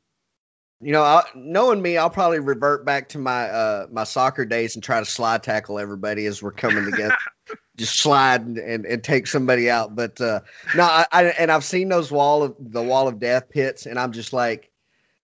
[0.82, 4.76] you know, I, knowing me, I'll probably revert back to my uh my soccer days
[4.76, 7.16] and try to slide tackle everybody as we're coming together.
[7.78, 9.96] just slide and, and, and, take somebody out.
[9.96, 10.42] But uh,
[10.76, 13.98] no, I, I, and I've seen those wall of the wall of death pits, and
[13.98, 14.70] I'm just like,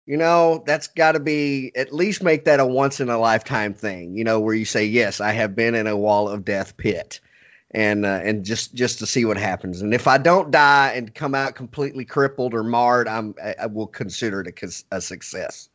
[0.10, 3.76] you know, that's got to be at least make that a once in a lifetime
[3.76, 4.17] thing.
[4.17, 7.19] You know, where you say, yes, I have been in a wall of death pit,
[7.69, 9.84] and uh, and just just to see what happens.
[9.84, 13.65] And if I don't die and come out completely crippled or marred, I'm I, I
[13.67, 15.69] will consider it a, a success.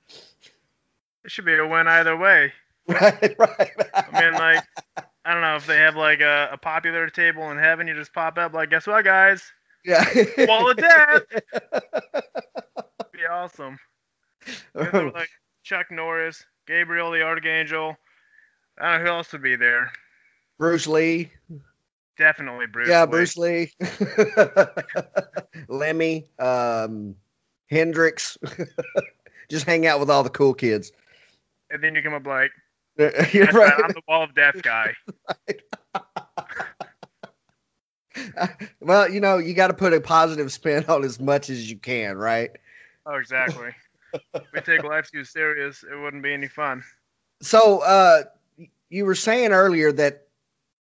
[1.24, 2.52] It should be a win either way.
[2.86, 3.70] Right, right.
[3.94, 4.62] I mean, like
[5.24, 7.86] I don't know if they have like a, a popular table in heaven.
[7.86, 9.42] You just pop up like, guess what, guys?
[9.86, 10.04] Yeah.
[10.40, 11.22] Wall of death.
[13.12, 13.78] be awesome.
[14.74, 15.30] like
[15.62, 17.96] Chuck Norris, Gabriel the Archangel.
[18.78, 19.92] I don't know who else would be there.
[20.58, 21.30] Bruce Lee.
[22.16, 22.88] Definitely Bruce.
[22.88, 23.10] Yeah, Lee.
[23.10, 23.72] Bruce Lee.
[25.68, 26.26] Lemmy.
[26.38, 27.14] Um,
[27.70, 28.38] Hendrix.
[29.50, 30.92] Just hang out with all the cool kids.
[31.70, 32.50] And then you come up like,
[32.96, 33.72] You're right.
[33.82, 34.94] I'm the wall of death guy.
[38.80, 41.76] well, you know, you got to put a positive spin on as much as you
[41.76, 42.50] can, right?
[43.06, 43.70] Oh, exactly.
[44.34, 46.82] If we take life too serious, it wouldn't be any fun.
[47.42, 48.22] So, uh,
[48.90, 50.28] you were saying earlier that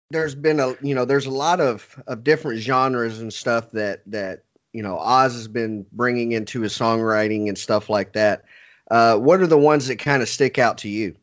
[0.09, 4.01] there's been a, you know, there's a lot of of different genres and stuff that
[4.05, 8.43] that you know Oz has been bringing into his songwriting and stuff like that.
[8.89, 11.15] Uh, what are the ones that kind of stick out to you?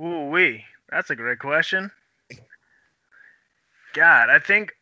[0.00, 1.90] Ooh wee, that's a great question.
[3.92, 4.72] God, I think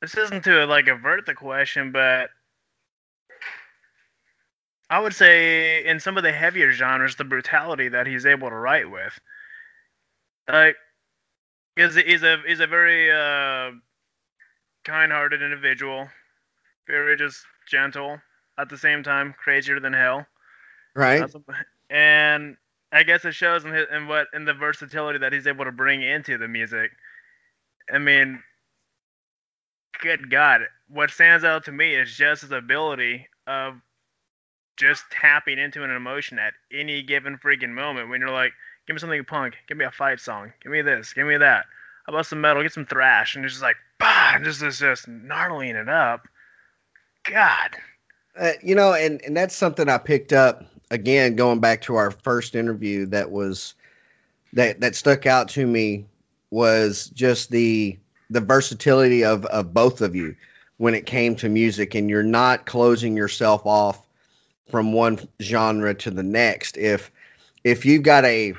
[0.00, 2.30] this isn't to like avert the question, but
[4.88, 8.54] I would say in some of the heavier genres, the brutality that he's able to
[8.54, 9.18] write with,
[10.48, 10.76] like,
[11.76, 13.72] is is a is a very uh,
[14.84, 16.08] kind-hearted individual,
[16.86, 18.20] very just gentle
[18.58, 20.24] at the same time, crazier than hell.
[20.94, 21.22] Right.
[21.90, 22.56] And
[22.92, 25.72] I guess it shows in his, in what in the versatility that he's able to
[25.72, 26.92] bring into the music.
[27.92, 28.42] I mean,
[30.00, 33.74] good God, what stands out to me is just his ability of
[34.76, 38.08] just tapping into an emotion at any given freaking moment.
[38.08, 38.52] When you're like,
[38.86, 41.64] give me something punk, give me a fight song, give me this, give me that.
[42.06, 42.62] how about some metal?
[42.62, 46.28] Get some thrash, and it's just like, bah, and just just just gnarling it up.
[47.24, 47.76] God.
[48.38, 52.10] Uh, you know, and and that's something I picked up again going back to our
[52.10, 53.06] first interview.
[53.06, 53.74] That was
[54.52, 56.06] that that stuck out to me
[56.50, 57.98] was just the
[58.30, 60.36] the versatility of of both of you
[60.76, 64.05] when it came to music, and you're not closing yourself off
[64.68, 66.76] from one genre to the next.
[66.76, 67.10] If
[67.64, 68.54] if you've got a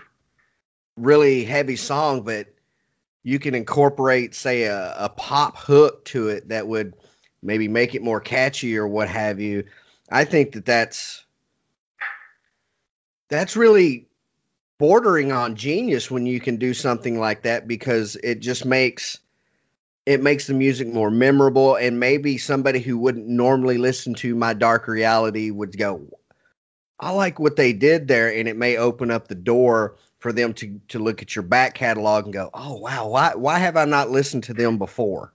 [0.98, 2.48] really heavy song, but
[3.24, 6.94] you can incorporate, say, a, a pop hook to it that would
[7.42, 9.64] maybe make it more catchy or what have you.
[10.12, 11.26] I think that that's
[13.30, 14.08] that's really
[14.78, 19.20] bordering on genius when you can do something like that because it just makes
[20.08, 24.54] it makes the music more memorable and maybe somebody who wouldn't normally listen to my
[24.54, 26.02] dark reality would go
[27.02, 30.54] i like what they did there and it may open up the door for them
[30.54, 33.84] to to look at your back catalog and go oh wow why why have i
[33.84, 35.34] not listened to them before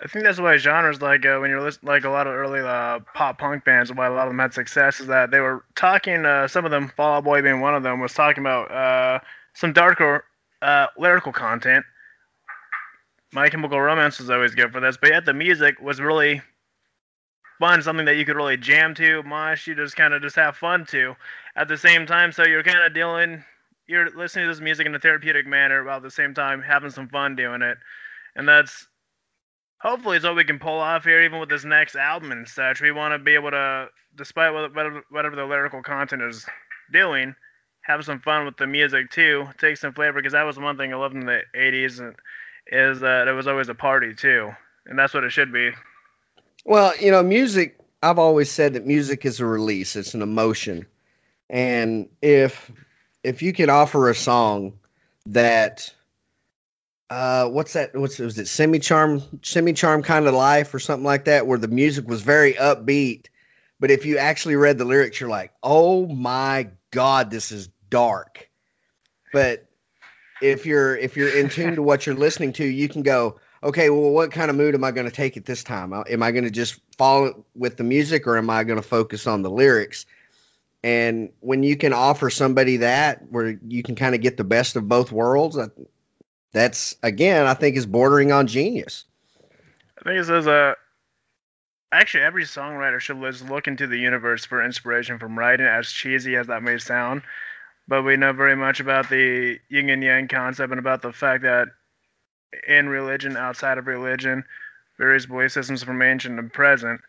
[0.00, 2.60] I think that's why genres like uh, when you're listening, like a lot of early
[2.60, 5.64] uh, pop punk bands, why a lot of them had success is that they were
[5.74, 6.24] talking.
[6.24, 9.18] Uh, some of them, Fall Out Boy being one of them, was talking about uh,
[9.54, 10.24] some darker
[10.62, 11.84] uh, lyrical content.
[13.32, 16.40] My Chemical Romance was always good for this, but yet the music was really
[17.58, 20.56] fun, something that you could really jam to, mosh, you just kind of just have
[20.56, 21.14] fun to.
[21.56, 23.44] At the same time, so you're kind of dealing,
[23.86, 26.90] you're listening to this music in a therapeutic manner while at the same time having
[26.90, 27.76] some fun doing it,
[28.36, 28.86] and that's
[29.80, 32.80] hopefully it's what we can pull off here, even with this next album and such.
[32.80, 36.46] We want to be able to, despite whatever, whatever the lyrical content is
[36.92, 37.34] doing,
[37.82, 39.46] have some fun with the music too.
[39.58, 42.14] Take some flavor because that was one thing I loved in the '80s,
[42.70, 44.52] is that it was always a party too,
[44.86, 45.70] and that's what it should be.
[46.64, 47.76] Well, you know, music.
[48.02, 50.86] I've always said that music is a release; it's an emotion,
[51.50, 52.70] and if
[53.24, 54.72] if you can offer a song
[55.26, 55.92] that
[57.10, 61.04] uh what's that what's was it semi charm semi charm kind of life or something
[61.04, 63.26] like that where the music was very upbeat
[63.80, 68.48] but if you actually read the lyrics you're like oh my god this is dark
[69.32, 69.67] but
[70.42, 73.90] if you're if you're in tune to what you're listening to you can go okay
[73.90, 76.22] well what kind of mood am i going to take at this time uh, am
[76.22, 79.42] i going to just follow with the music or am i going to focus on
[79.42, 80.06] the lyrics
[80.84, 84.76] and when you can offer somebody that where you can kind of get the best
[84.76, 85.56] of both worlds
[86.52, 89.04] that's again, I think is bordering on genius.
[89.98, 90.74] I think it says uh
[91.92, 96.46] actually every songwriter should look into the universe for inspiration from writing, as cheesy as
[96.46, 97.22] that may sound.
[97.88, 101.42] But we know very much about the yin and yang concept and about the fact
[101.42, 101.68] that
[102.68, 104.44] in religion, outside of religion,
[104.98, 107.00] various belief systems from ancient and present,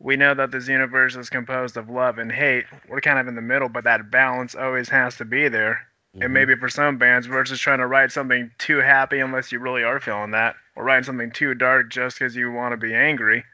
[0.00, 2.64] we know that this universe is composed of love and hate.
[2.88, 5.86] We're kind of in the middle, but that balance always has to be there.
[6.14, 6.22] Mm-hmm.
[6.24, 9.84] And maybe for some bands, versus trying to write something too happy unless you really
[9.84, 13.44] are feeling that, or writing something too dark just because you want to be angry.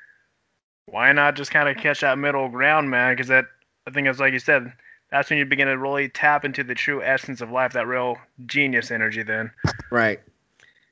[0.87, 3.13] Why not just kind of catch that middle ground, man?
[3.13, 3.45] Because that,
[3.87, 4.73] I think it's like you said,
[5.11, 8.17] that's when you begin to really tap into the true essence of life, that real
[8.47, 9.23] genius energy.
[9.23, 9.51] Then,
[9.91, 10.21] right?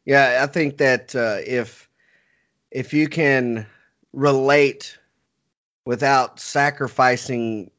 [0.05, 1.89] Yeah, I think that uh, if
[2.71, 3.67] if you can
[4.13, 4.99] relate
[5.85, 7.71] without sacrificing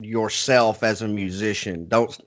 [0.00, 2.18] yourself as a musician, don't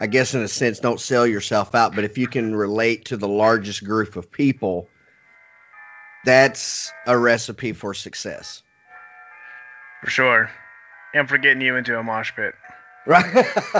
[0.00, 1.94] I guess in a sense, don't sell yourself out.
[1.94, 4.88] But if you can relate to the largest group of people,
[6.24, 8.62] that's a recipe for success.
[10.04, 10.50] For sure.
[11.14, 12.54] And for getting you into a mosh pit.
[13.08, 13.24] Right.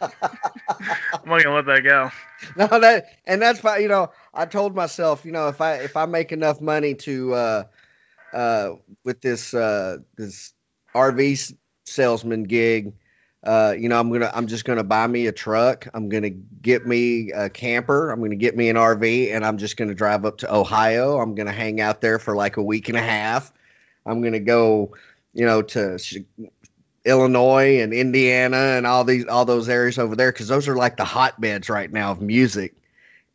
[0.00, 2.10] I'm not gonna let that go.
[2.56, 5.96] No, that and that's why you know I told myself you know if I if
[5.96, 7.64] I make enough money to uh
[8.34, 8.70] uh
[9.04, 10.52] with this uh this
[10.94, 11.54] RV
[11.86, 12.92] salesman gig
[13.44, 15.86] uh, you know, I'm gonna, I'm just gonna buy me a truck.
[15.92, 18.10] I'm gonna get me a camper.
[18.10, 21.18] I'm gonna get me an RV, and I'm just gonna drive up to Ohio.
[21.18, 23.52] I'm gonna hang out there for like a week and a half.
[24.06, 24.94] I'm gonna go,
[25.34, 25.98] you know, to
[27.04, 30.96] Illinois and Indiana and all these, all those areas over there, because those are like
[30.96, 32.74] the hotbeds right now of music.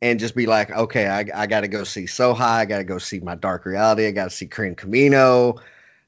[0.01, 2.61] And just be like, okay, I, I got to go see So High.
[2.61, 4.07] I got to go see my Dark Reality.
[4.07, 5.55] I got to see Cream Camino.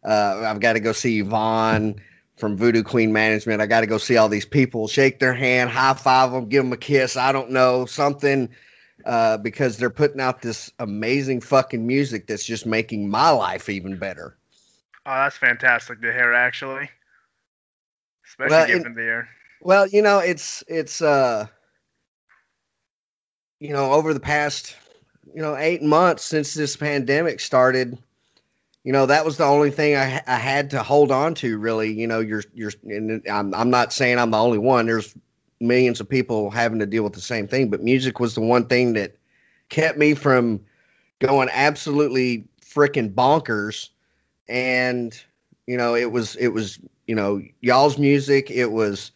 [0.02, 2.02] Uh, I've got to go see Yvonne
[2.38, 3.62] from Voodoo Queen Management.
[3.62, 6.64] I got to go see all these people, shake their hand, high five them, give
[6.64, 7.18] them a kiss.
[7.18, 8.48] I don't know something
[9.06, 13.98] uh, because they're putting out this amazing fucking music that's just making my life even
[13.98, 14.38] better.
[15.06, 16.90] Oh, that's fantastic to hear, actually.
[18.42, 19.28] Especially well, given.
[19.62, 21.48] Well, you know, it's it's uh,
[23.60, 24.76] you know, over the past
[25.34, 27.98] you know eight months since this pandemic started
[28.84, 31.94] you know that was the only thing I, I had to hold on to really
[31.94, 35.16] you know you're you're and I'm, I'm not saying i'm the only one there's
[35.62, 38.66] millions of people having to deal with the same thing but music was the one
[38.66, 39.16] thing that
[39.70, 40.60] kept me from
[41.20, 43.90] going absolutely freaking bonkers.
[44.48, 45.20] And
[45.68, 46.80] you know, it was it was
[47.12, 48.50] you know y'all's music.
[48.50, 49.12] It was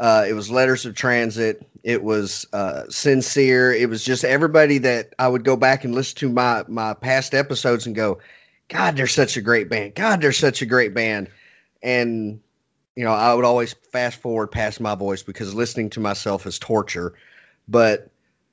[0.00, 1.66] uh, it was Letters of Transit.
[1.82, 3.72] It was uh, sincere.
[3.72, 7.32] It was just everybody that I would go back and listen to my my past
[7.32, 8.18] episodes and go,
[8.68, 9.94] God, they're such a great band.
[9.94, 11.30] God, they're such a great band.
[11.82, 12.38] And
[12.96, 16.58] you know, I would always fast forward past my voice because listening to myself is
[16.58, 17.14] torture.
[17.66, 18.10] But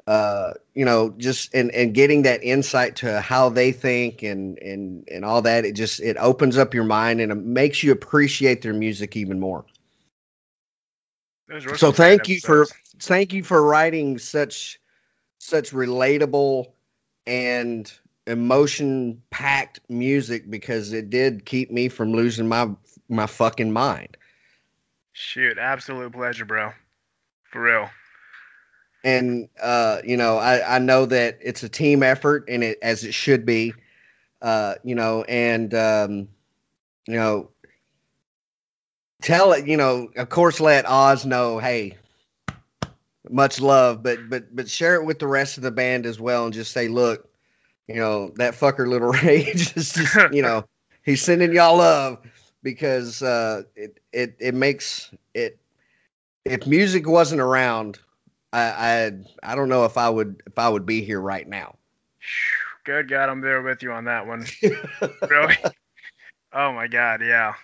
[0.08, 5.08] uh, you know, just and and getting that insight to how they think and and
[5.10, 8.62] and all that, it just it opens up your mind and it makes you appreciate
[8.62, 9.66] their music even more.
[11.76, 12.68] So thank you for
[13.00, 14.80] thank you for writing such
[15.40, 16.72] such relatable
[17.26, 17.92] and
[18.28, 22.70] emotion packed music because it did keep me from losing my
[23.10, 24.18] my fucking mind.
[25.14, 26.72] Shoot, absolute pleasure, bro.
[27.44, 27.90] For real.
[29.06, 33.04] And uh, you know, I, I know that it's a team effort and it as
[33.06, 33.74] it should be.
[34.42, 36.28] Uh, you know, and um,
[37.08, 37.52] you know,
[39.22, 41.96] tell it, you know, of course let Oz know, hey,
[43.30, 46.46] much love, but but but share it with the rest of the band as well
[46.46, 47.30] and just say, look,
[47.88, 50.66] you know, that fucker little rage is just, you know,
[51.04, 52.20] he's sending y'all love
[52.64, 55.60] because uh, it it it makes it.
[56.44, 58.00] If music wasn't around,
[58.56, 59.12] I
[59.44, 61.76] I I don't know if I would if I would be here right now.
[62.86, 64.46] Good God, I'm there with you on that one.
[65.30, 65.58] really?
[66.54, 67.56] Oh my God, yeah.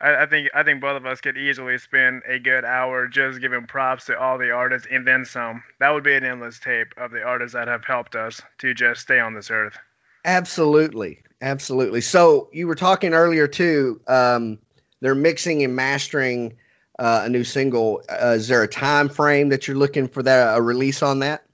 [0.00, 3.40] I, I, think I think both of us could easily spend a good hour just
[3.40, 5.62] giving props to all the artists and then some.
[5.80, 9.02] That would be an endless tape of the artists that have helped us to just
[9.02, 9.78] stay on this earth.
[10.24, 12.00] Absolutely, absolutely.
[12.00, 14.00] So you were talking earlier too.
[14.08, 14.58] Um,
[15.00, 16.56] they're mixing and mastering
[16.98, 18.02] uh, a new single.
[18.08, 21.44] Uh, is there a time frame that you're looking for that a release on that?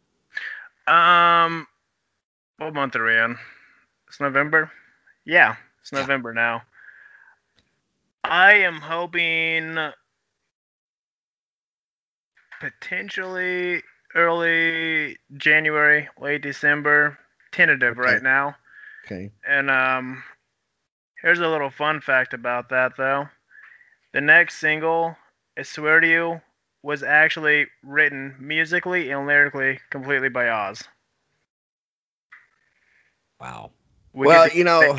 [0.87, 1.67] Um,
[2.59, 3.37] what month are we in?
[4.09, 4.71] It's November.
[5.25, 6.63] Yeah, it's November now.
[8.25, 9.79] I am hoping
[12.61, 13.83] potentially
[14.15, 17.19] early January, late December,
[17.51, 18.13] tentative okay.
[18.13, 18.55] right now.
[19.05, 19.31] Okay.
[19.47, 20.23] And um,
[21.21, 23.29] here's a little fun fact about that though.
[24.13, 25.17] The next single,
[25.59, 26.41] I swear to you,
[26.83, 30.83] was actually written musically and lyrically completely by Oz.
[33.41, 33.71] Wow.
[34.13, 34.99] We well, you know,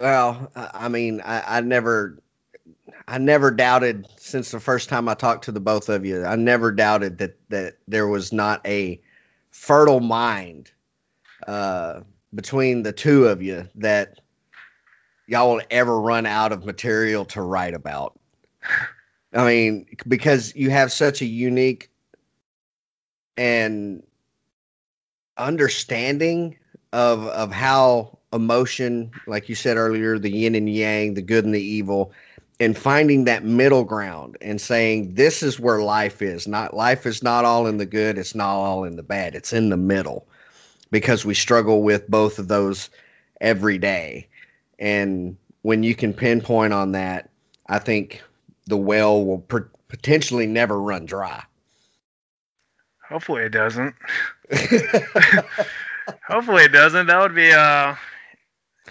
[0.00, 2.18] well, I mean, I, I never,
[3.08, 6.24] I never doubted since the first time I talked to the both of you.
[6.24, 9.00] I never doubted that that there was not a
[9.50, 10.70] fertile mind
[11.46, 12.00] uh,
[12.34, 14.20] between the two of you that
[15.26, 18.18] y'all will ever run out of material to write about.
[19.32, 21.90] I mean, because you have such a unique
[23.36, 24.02] and
[25.36, 26.56] understanding
[26.92, 31.54] of of how emotion, like you said earlier, the yin and yang, the good and
[31.54, 32.12] the evil,
[32.58, 36.46] and finding that middle ground and saying this is where life is.
[36.46, 39.34] Not life is not all in the good, it's not all in the bad.
[39.34, 40.26] It's in the middle
[40.90, 42.90] because we struggle with both of those
[43.40, 44.28] every day.
[44.78, 47.30] And when you can pinpoint on that,
[47.68, 48.22] I think
[48.70, 51.42] the well will per- potentially never run dry.
[53.08, 53.94] Hopefully it doesn't.
[56.26, 57.06] Hopefully it doesn't.
[57.06, 57.94] That would be uh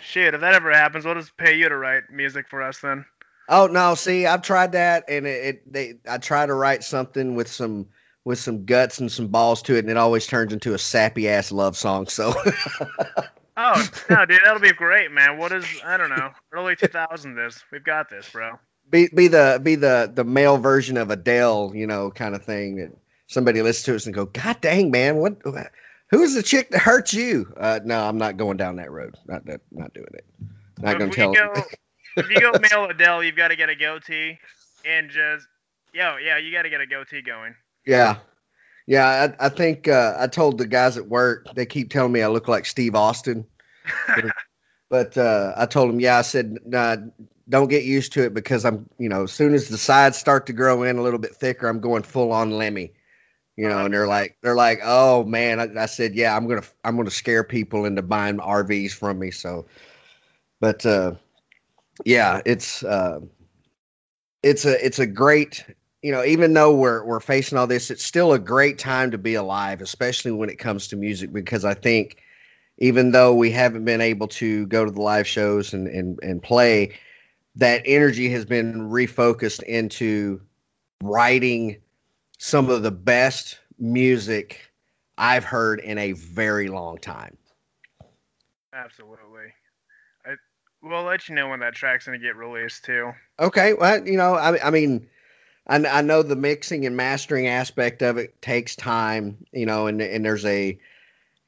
[0.01, 3.05] Shit, if that ever happens, we'll just pay you to write music for us then.
[3.47, 7.35] Oh no, see, I've tried that, and it, it they I try to write something
[7.35, 7.87] with some
[8.23, 11.27] with some guts and some balls to it, and it always turns into a sappy
[11.27, 12.07] ass love song.
[12.07, 12.33] So.
[13.57, 15.37] oh no, dude, that'll be great, man.
[15.37, 17.63] What is I don't know, early 2000 this?
[17.71, 18.59] We've got this, bro.
[18.89, 22.77] Be be the be the the male version of Adele, you know, kind of thing
[22.77, 22.91] that
[23.27, 25.37] somebody listens to us and go, God dang, man, what
[26.09, 27.53] Who's the chick that hurt you?
[27.57, 29.15] Uh, no, I'm not going down that road.
[29.27, 29.61] Not that.
[29.71, 30.25] Not doing it.
[30.79, 31.33] Not going to tell.
[31.33, 31.53] Go,
[32.17, 34.39] if you go male Adele, you've got to get a goatee
[34.85, 35.47] and just
[35.93, 37.53] yo, yeah, you got to get a goatee going.
[37.85, 38.17] Yeah,
[38.87, 39.33] yeah.
[39.39, 41.45] I, I think uh, I told the guys at work.
[41.53, 43.45] They keep telling me I look like Steve Austin,
[44.07, 44.25] but,
[44.89, 46.17] but uh, I told them, yeah.
[46.17, 46.97] I said, nah,
[47.49, 50.45] don't get used to it because I'm, you know, as soon as the sides start
[50.47, 52.93] to grow in a little bit thicker, I'm going full on Lemmy
[53.59, 56.63] you know, and they're like, they're like, oh man, I, I, said, yeah, I'm gonna,
[56.85, 59.31] I'm gonna scare people into buying RVs from me.
[59.31, 59.65] So,
[60.61, 61.15] but uh,
[62.05, 63.19] yeah, it's, uh,
[64.43, 65.65] it's a, it's a great,
[66.01, 69.17] you know, even though we're we're facing all this, it's still a great time to
[69.17, 72.15] be alive, especially when it comes to music, because I think
[72.77, 76.41] even though we haven't been able to go to the live shows and and and
[76.41, 76.97] play,
[77.59, 80.41] that energy has been refocused into
[81.03, 81.77] writing
[82.37, 84.61] some of the best music
[85.17, 87.37] I've heard in a very long time.
[88.73, 89.53] Absolutely.
[90.25, 90.35] I,
[90.81, 93.11] we'll let you know when that track's going to get released too.
[93.39, 93.73] Okay.
[93.73, 95.05] Well, you know, I, I mean,
[95.67, 100.01] I, I know the mixing and mastering aspect of it takes time, you know, and,
[100.01, 100.79] and there's a,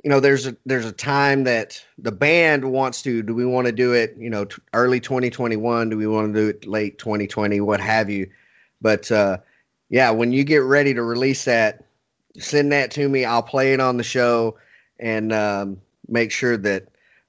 [0.03, 3.67] you know, there's a, there's a time that the band wants to, do we want
[3.67, 5.89] to do it, you know, t- early 2021?
[5.89, 8.29] Do we want to do it late 2020, what have you?
[8.81, 9.37] But, uh,
[9.89, 11.85] yeah, when you get ready to release that,
[12.39, 13.25] send that to me.
[13.25, 14.57] I'll play it on the show
[14.99, 16.87] and um, make sure that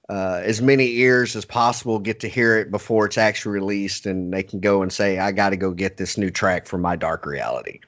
[0.08, 4.32] uh, as many ears as possible get to hear it before it's actually released, and
[4.32, 6.96] they can go and say, "I got to go get this new track for my
[6.96, 7.80] dark reality."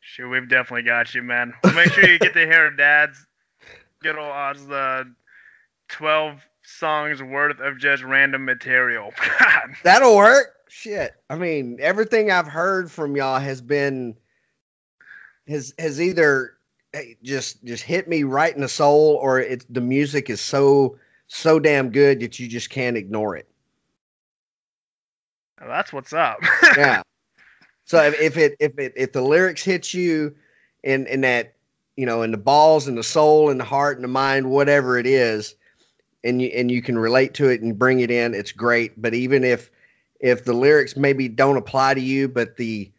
[0.00, 1.52] Sure, we've definitely got you, man.
[1.74, 3.26] make sure you get to hear Dad's
[4.04, 5.10] good old odds the
[5.88, 9.12] twelve songs worth of just random material.
[9.82, 11.14] That'll work shit.
[11.30, 14.14] I mean, everything I've heard from y'all has been
[15.48, 16.58] has has either
[17.22, 21.58] just just hit me right in the soul, or it's the music is so so
[21.58, 23.48] damn good that you just can't ignore it.
[25.58, 26.40] Well, that's what's up.
[26.76, 27.02] yeah.
[27.86, 30.34] So if, if it if it if the lyrics hit you
[30.82, 31.53] in in that
[31.96, 34.98] you know in the balls and the soul and the heart and the mind whatever
[34.98, 35.54] it is
[36.22, 39.14] and you and you can relate to it and bring it in it's great but
[39.14, 39.70] even if
[40.24, 42.90] if the lyrics maybe don't apply to you, but the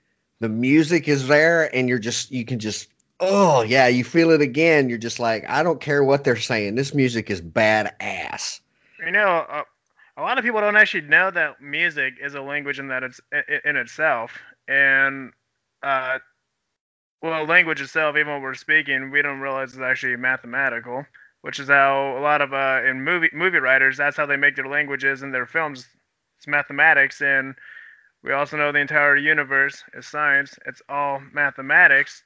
[0.41, 2.87] the music is there and you're just you can just
[3.19, 4.89] oh yeah, you feel it again.
[4.89, 6.75] You're just like, I don't care what they're saying.
[6.75, 8.59] This music is badass.
[9.03, 9.63] You know, uh,
[10.17, 13.19] a lot of people don't actually know that music is a language in that it's
[13.65, 14.37] in itself,
[14.67, 15.31] and
[15.81, 16.19] uh,
[17.21, 21.05] well, language itself, even when we're speaking, we don't realize it's actually mathematical,
[21.41, 24.55] which is how a lot of uh, in movie movie writers, that's how they make
[24.55, 25.87] their languages and their films
[26.37, 27.55] it's mathematics, and
[28.23, 30.57] we also know the entire universe is science.
[30.65, 32.23] It's all mathematics.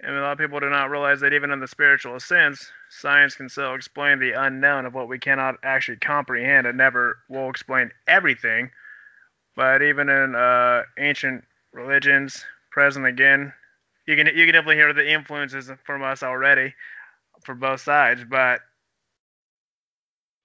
[0.00, 3.36] And a lot of people do not realize that even in the spiritual sense, science
[3.36, 6.66] can still explain the unknown of what we cannot actually comprehend.
[6.66, 8.70] It never will explain everything.
[9.54, 13.52] But even in uh, ancient religions, present again,
[14.06, 16.74] you can you can definitely hear the influences from us already,
[17.42, 18.22] for both sides.
[18.28, 18.60] But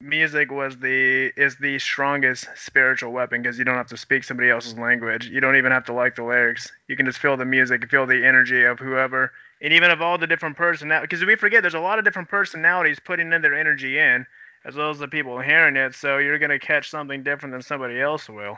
[0.01, 4.49] music was the is the strongest spiritual weapon because you don't have to speak somebody
[4.49, 5.28] else's language.
[5.28, 6.72] You don't even have to like the lyrics.
[6.88, 10.18] You can just feel the music, feel the energy of whoever, and even of all
[10.18, 11.10] the different personalities.
[11.10, 14.26] Because we forget there's a lot of different personalities putting in their energy in,
[14.64, 15.93] as well as the people hearing it.
[15.93, 18.57] So you're gonna catch something different than somebody else will.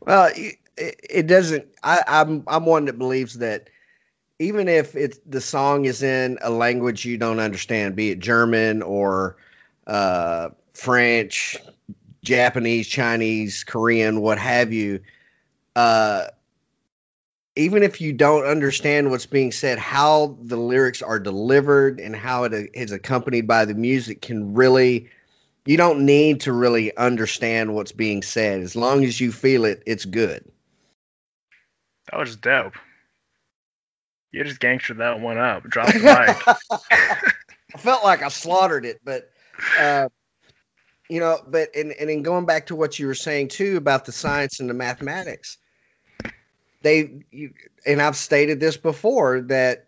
[0.00, 0.30] Well,
[0.78, 1.66] it, it doesn't.
[1.82, 3.68] I, I'm I'm one that believes that
[4.38, 8.82] even if it's the song is in a language you don't understand, be it German
[8.82, 9.36] or
[9.86, 11.56] uh, French,
[12.22, 15.00] Japanese, Chinese, Korean, what have you,
[15.74, 16.26] uh,
[17.56, 22.44] even if you don't understand what's being said, how the lyrics are delivered and how
[22.44, 25.08] it is accompanied by the music can really,
[25.64, 28.60] you don't need to really understand what's being said.
[28.60, 30.48] As long as you feel it, it's good.
[32.10, 32.74] That was dope.
[34.32, 35.64] You just gangstered that one up.
[35.64, 37.32] Drop the mic.
[37.74, 39.30] I felt like I slaughtered it, but
[39.80, 40.08] uh,
[41.08, 44.04] you know, but and and in going back to what you were saying too about
[44.04, 45.56] the science and the mathematics,
[46.82, 47.52] they you,
[47.86, 49.86] and I've stated this before that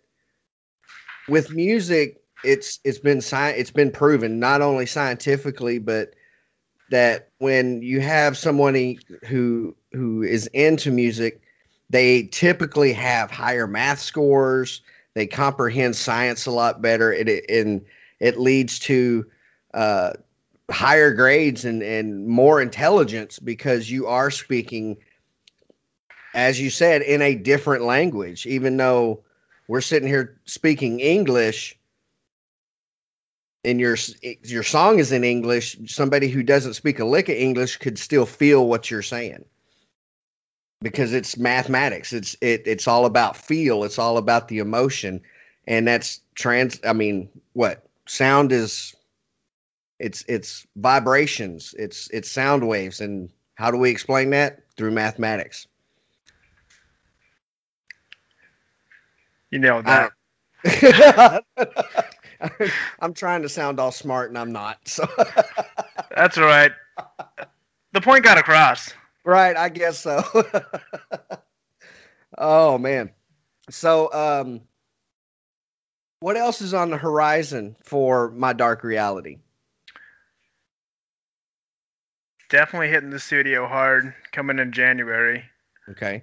[1.29, 6.15] with music, it's it's been sci- it's been proven not only scientifically but
[6.91, 8.97] that when you have someone
[9.27, 11.41] who who is into music,
[11.91, 14.81] they typically have higher math scores.
[15.15, 17.13] They comprehend science a lot better.
[17.13, 17.85] It, it and
[18.21, 19.27] it leads to
[19.75, 20.13] uh,
[20.71, 24.97] higher grades and, and more intelligence because you are speaking,
[26.33, 28.47] as you said, in a different language.
[28.47, 29.25] Even though
[29.67, 31.77] we're sitting here speaking English,
[33.65, 33.97] and your
[34.45, 38.27] your song is in English, somebody who doesn't speak a lick of English could still
[38.27, 39.45] feel what you're saying
[40.83, 42.13] because it's mathematics.
[42.13, 43.85] It's it it's all about feel.
[43.85, 45.21] It's all about the emotion,
[45.67, 46.81] and that's trans.
[46.85, 48.95] I mean, what sound is
[49.99, 55.67] it's it's vibrations, it's it's sound waves, and how do we explain that through mathematics?
[59.51, 60.13] You know that.
[63.01, 64.79] I'm trying to sound all smart and I'm not.
[64.87, 65.07] So
[66.17, 66.73] That's all right.
[67.93, 68.93] The point got across.
[69.25, 70.23] Right, I guess so.
[72.39, 73.11] oh man.
[73.71, 74.61] So um
[76.21, 79.39] what else is on the horizon for my dark reality?
[82.51, 85.45] definitely hitting the studio hard coming in January.
[85.89, 86.23] Okay.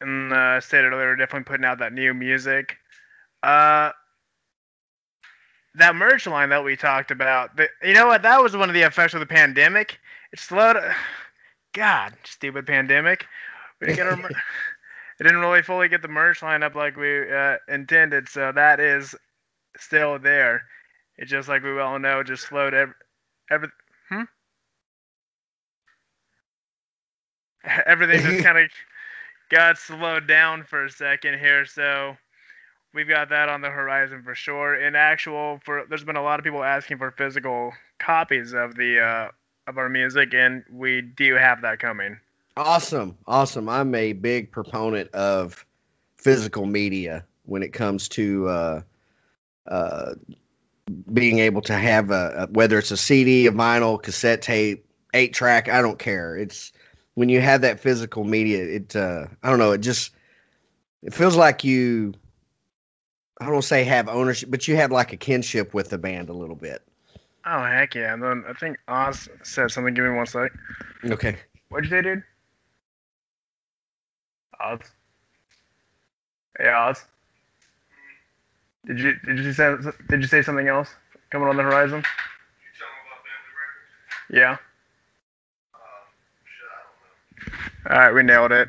[0.00, 2.76] And uh, I stated earlier, definitely putting out that new music.
[3.42, 3.90] Uh,
[5.74, 8.22] that merch line that we talked about, the, you know what?
[8.22, 9.98] That was one of the effects of the pandemic.
[10.32, 10.76] It slowed.
[11.72, 13.26] God, stupid pandemic.
[13.80, 14.30] We didn't get our.
[15.22, 19.14] didn't really fully get the merch line up like we uh, intended, so that is
[19.76, 20.62] still there.
[21.16, 22.94] It's just like we all know, just slowed every,
[23.50, 23.68] every
[24.08, 24.22] hmm?
[27.86, 28.70] Everything just kind of
[29.50, 32.16] got slowed down for a second here, so
[32.92, 34.74] we've got that on the horizon for sure.
[34.74, 39.00] In actual, for there's been a lot of people asking for physical copies of the
[39.00, 39.28] uh,
[39.66, 42.18] of our music, and we do have that coming.
[42.56, 43.68] Awesome, awesome.
[43.68, 45.64] I'm a big proponent of
[46.16, 48.82] physical media when it comes to uh,
[49.66, 50.14] uh,
[51.12, 54.84] being able to have a, a whether it's a CD, a vinyl, cassette tape,
[55.14, 55.68] eight track.
[55.68, 56.36] I don't care.
[56.36, 56.72] It's
[57.14, 58.64] when you have that physical media.
[58.64, 59.72] It uh, I don't know.
[59.72, 60.12] It just
[61.02, 62.14] it feels like you.
[63.40, 66.34] I don't say have ownership, but you have like a kinship with the band a
[66.34, 66.82] little bit.
[67.44, 68.14] Oh heck yeah!
[68.14, 69.94] And then I think Oz said something.
[69.94, 70.52] Give me one sec.
[71.04, 71.36] Okay.
[71.68, 72.22] What'd you say, dude?
[74.60, 74.80] Oz.
[76.58, 77.04] Hey Oz.
[78.86, 79.74] Did you did you say
[80.08, 80.90] did you say something else
[81.30, 82.04] coming on the horizon?
[84.30, 84.56] Yeah.
[87.90, 88.68] All right, we nailed it.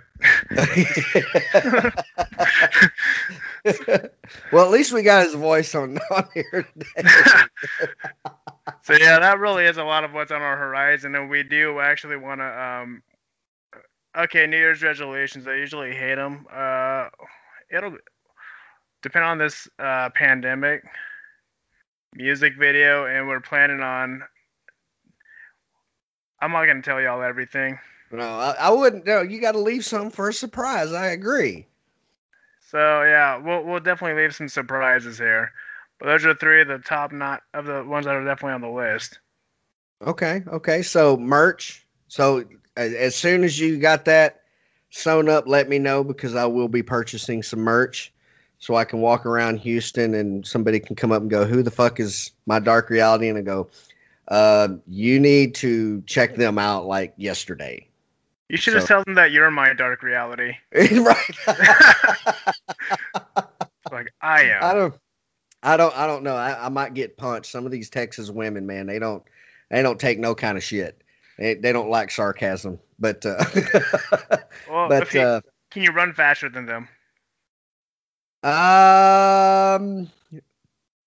[4.52, 7.08] well, at least we got his voice on, on here today.
[8.84, 11.80] so yeah, that really is a lot of what's on our horizon, and we do
[11.80, 12.62] actually want to.
[12.62, 13.04] Um,
[14.18, 15.48] okay, New Year's resolutions.
[15.48, 16.46] I usually hate them.
[16.54, 17.08] Uh,
[17.72, 17.98] it'll
[19.02, 20.84] depend on this uh, pandemic
[22.14, 24.24] music video, and we're planning on.
[26.42, 27.80] I'm not gonna tell y'all everything.
[28.12, 29.06] No, I, I wouldn't.
[29.06, 30.92] No, you got to leave some for a surprise.
[30.94, 31.68] I agree.
[32.74, 35.52] So yeah, we'll we'll definitely leave some surprises here.
[36.00, 38.62] But those are three of the top not of the ones that are definitely on
[38.62, 39.20] the list.
[40.02, 40.82] Okay, okay.
[40.82, 41.86] So merch.
[42.08, 42.44] So
[42.76, 44.42] as, as soon as you got that
[44.90, 48.12] sewn up, let me know because I will be purchasing some merch
[48.58, 51.72] so I can walk around Houston and somebody can come up and go, "Who the
[51.72, 53.70] fuck is my dark reality?" And I go,
[54.30, 57.88] uh, "You need to check them out like yesterday."
[58.54, 60.54] You should have told them that you're my dark reality.
[60.76, 61.18] right.
[63.92, 64.64] Like I am.
[64.64, 64.94] I don't.
[65.64, 65.98] I don't.
[65.98, 66.36] I don't know.
[66.36, 67.52] I, I might get punched.
[67.52, 69.24] Some of these Texas women, man, they don't.
[69.72, 71.04] They don't take no kind of shit.
[71.38, 72.80] They, they don't like sarcasm.
[73.00, 73.44] But uh,
[74.70, 75.42] well, but you- uh,
[75.72, 76.88] can you run faster than them?
[78.44, 80.10] um,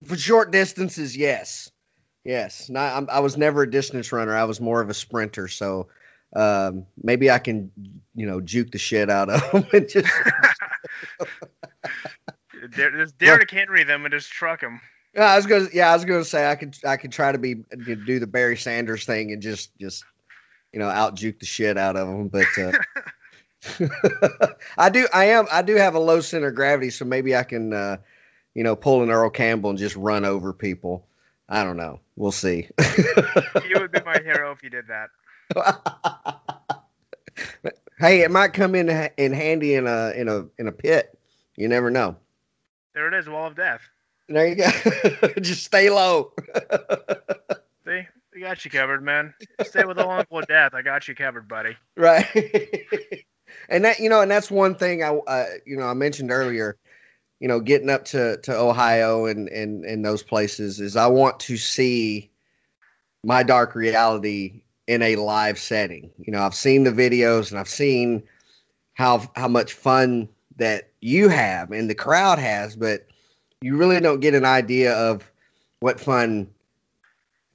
[0.05, 1.71] for short distances, yes,
[2.25, 2.69] yes.
[2.69, 2.97] Not.
[2.97, 4.37] I'm, I was never a distance runner.
[4.37, 5.49] I was more of a sprinter.
[5.49, 5.89] So
[6.37, 7.71] um, maybe I can,
[8.15, 10.13] you know, juke the shit out of them and just.
[12.71, 14.81] Just Derrick Henry them and just truck them.
[15.15, 15.69] Yeah, I was gonna.
[15.73, 16.77] Yeah, I was gonna say I could.
[16.85, 20.05] I could try to be do the Barry Sanders thing and just just
[20.73, 22.29] you know out juke the shit out of them.
[22.29, 22.73] But uh,
[24.79, 25.07] I do.
[25.15, 25.47] I am.
[25.53, 27.99] I do have a low center of gravity, so maybe I can uh,
[28.55, 31.07] you know pull an Earl Campbell and just run over people.
[31.49, 32.01] I don't know.
[32.17, 32.69] We'll see.
[32.99, 35.11] You would be my hero if you did that.
[37.99, 41.19] hey, it might come in in handy in a in a in a pit.
[41.57, 42.17] You never know.
[42.95, 43.83] There it is, wall of death.
[44.29, 44.71] There you go.
[45.41, 46.33] just stay low.
[47.87, 48.03] See,
[48.35, 49.33] we got you covered, man.
[49.65, 50.75] Stay with the uncle of death.
[50.75, 51.77] I got you covered, buddy.
[51.97, 52.27] right
[53.69, 56.77] and that you know and that's one thing i uh, you know i mentioned earlier
[57.41, 61.39] you know getting up to to ohio and and and those places is i want
[61.41, 62.31] to see
[63.23, 67.69] my dark reality in a live setting you know i've seen the videos and i've
[67.69, 68.23] seen
[68.95, 73.07] how how much fun that you have and the crowd has but
[73.61, 75.31] you really don't get an idea of
[75.81, 76.49] what fun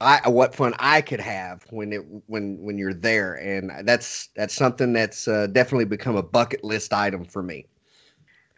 [0.02, 4.54] I what fun I could have when it when when you're there, and that's that's
[4.54, 7.66] something that's uh, definitely become a bucket list item for me.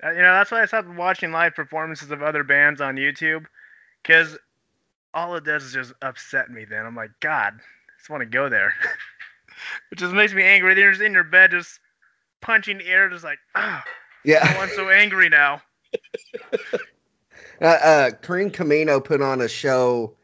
[0.02, 3.44] Uh, you know, that's why I stopped watching live performances of other bands on YouTube,
[4.02, 4.38] because
[5.12, 6.64] all it does is just upset me.
[6.64, 7.60] Then I'm like, God,
[8.04, 8.74] just want to go there.
[9.90, 10.74] it just makes me angry.
[10.74, 11.80] Then you're just in your bed, just
[12.42, 13.82] punching the air, just like, ah,
[14.24, 15.62] Yeah, I'm so angry now.
[17.62, 20.14] uh, uh, Kareem Camino put on a show.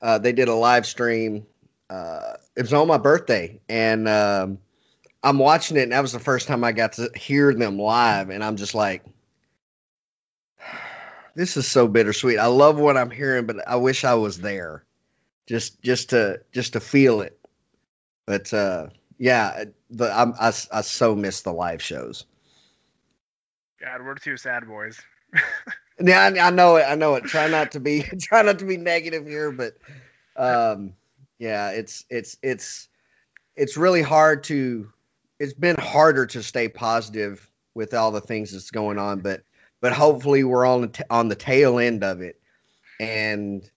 [0.00, 1.44] Uh, they did a live stream.
[1.90, 4.56] Uh, it was on my birthday, and um,
[5.24, 8.30] I'm watching it, and that was the first time I got to hear them live,
[8.30, 9.04] and I'm just like,
[11.34, 12.38] this is so bittersweet.
[12.38, 14.84] I love what I'm hearing, but I wish I was there,
[15.48, 17.40] just just to just to feel it.
[18.26, 18.88] But uh,
[19.18, 22.26] yeah, the I'm, I I so miss the live shows.
[23.80, 25.00] God, we're two sad boys.
[26.00, 26.84] Yeah, I, I, know it.
[26.88, 27.24] I know it.
[27.24, 29.78] Try not to be try not to be negative here, but
[30.36, 30.92] um,
[31.40, 32.88] yeah, it's it's it's
[33.56, 34.88] it's really hard to.
[35.40, 39.42] It's been harder to stay positive with all the things that's going on, but
[39.80, 42.40] but hopefully we're on the t- on the tail end of it,
[43.00, 43.68] and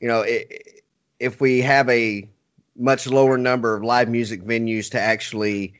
[0.00, 0.82] you know, it,
[1.18, 2.28] if we have a
[2.76, 5.74] much lower number of live music venues to actually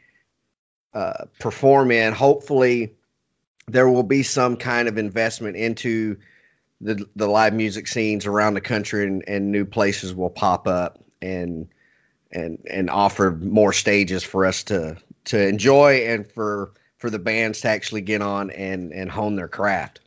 [0.95, 2.93] uh, perform in, hopefully
[3.67, 6.17] there will be some kind of investment into
[6.81, 10.99] the the live music scenes around the country and, and new places will pop up
[11.21, 11.69] and
[12.33, 17.61] and and offer more stages for us to to enjoy and for for the bands
[17.61, 20.01] to actually get on and and hone their craft.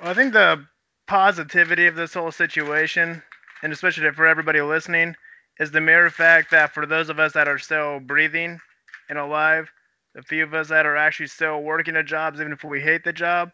[0.00, 0.64] Well, I think the
[1.06, 3.22] positivity of this whole situation,
[3.62, 5.14] and especially for everybody listening,
[5.58, 8.58] is the mere fact that for those of us that are still breathing
[9.08, 9.70] and alive,
[10.14, 13.04] the few of us that are actually still working at jobs, even if we hate
[13.04, 13.50] the job,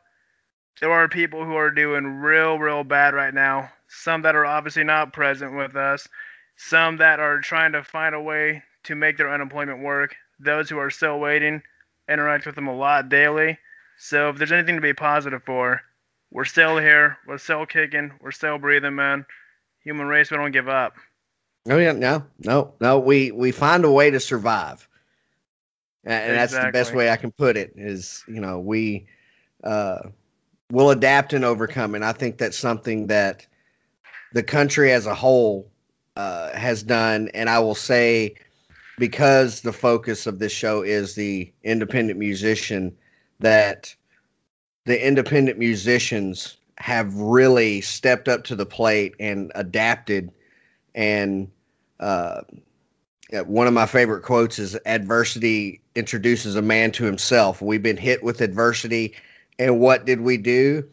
[0.81, 3.71] there are people who are doing real, real bad right now.
[3.89, 6.07] Some that are obviously not present with us,
[6.57, 10.15] some that are trying to find a way to make their unemployment work.
[10.39, 11.63] Those who are still waiting,
[12.09, 13.59] interact with them a lot daily.
[13.99, 15.83] So if there's anything to be positive for,
[16.31, 19.27] we're still here, we're still kicking, we're still breathing, man.
[19.89, 20.97] Human race, we don't give up.
[21.71, 22.99] Oh yeah, no, no, no.
[22.99, 24.87] We we find a way to survive
[26.05, 27.73] and that's the best way I can put it.
[27.75, 29.07] Is you know we
[29.65, 30.01] uh,
[30.71, 33.47] will adapt and overcome, and I think that's something that
[34.35, 35.71] the country as a whole
[36.17, 37.31] uh, has done.
[37.35, 38.35] And I will say,
[38.99, 42.95] because the focus of this show is the independent musician,
[43.41, 43.95] that
[44.85, 50.31] the independent musicians have really stepped up to the plate and adapted
[50.95, 51.51] and
[52.01, 52.43] uh,
[53.45, 57.61] one of my favorite quotes is adversity introduces a man to himself.
[57.61, 59.15] We've been hit with adversity,
[59.59, 60.89] and what did we do?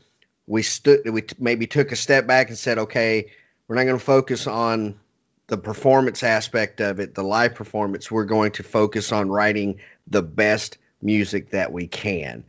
[0.47, 1.07] We stood.
[1.09, 3.31] We t- maybe took a step back and said, "Okay,
[3.67, 4.99] we're not going to focus on
[5.47, 8.11] the performance aspect of it, the live performance.
[8.11, 12.43] We're going to focus on writing the best music that we can."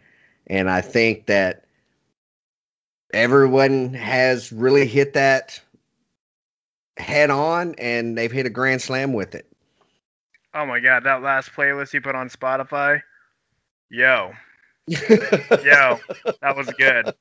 [0.49, 1.66] And I think that
[3.17, 5.61] everyone has really hit that
[6.97, 9.47] head on, and they've hit a grand slam with it.
[10.55, 13.03] Oh my god, that last playlist you put on Spotify,
[13.91, 14.33] yo,
[14.89, 15.99] yo,
[16.41, 17.13] that was good.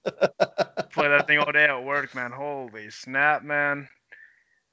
[0.91, 2.31] Play that thing all day at work, man.
[2.31, 3.87] Holy snap, man!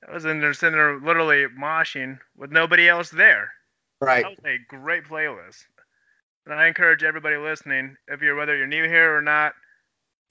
[0.09, 3.53] I was in there sitting there literally moshing with nobody else there.
[4.01, 4.25] Right.
[4.25, 5.65] That was a great playlist.
[6.45, 9.55] And I encourage everybody listening, if you're whether you're new here or not,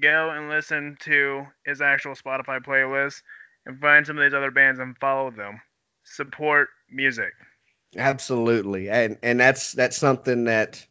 [0.02, 3.22] go and listen to his actual Spotify playlist
[3.66, 5.62] and find some of these other bands and follow them.
[6.04, 7.34] Support music.
[7.98, 10.86] Absolutely, and and that's that's something that,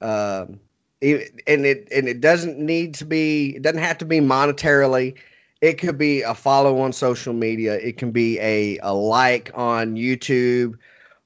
[0.00, 0.60] um,
[1.00, 3.56] and it and it doesn't need to be.
[3.56, 5.14] It doesn't have to be monetarily.
[5.60, 7.74] It could be a follow on social media.
[7.74, 10.76] It can be a a like on YouTube,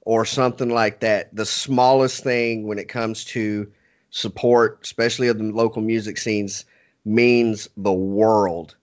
[0.02, 1.34] or something like that.
[1.34, 3.66] The smallest thing when it comes to
[4.10, 6.64] support, especially of the local music scenes,
[7.04, 8.74] means the world.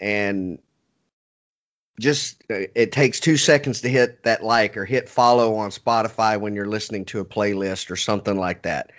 [0.00, 0.58] And
[2.00, 6.38] just uh, it takes two seconds to hit that like or hit follow on Spotify
[6.38, 8.90] when you're listening to a playlist or something like that.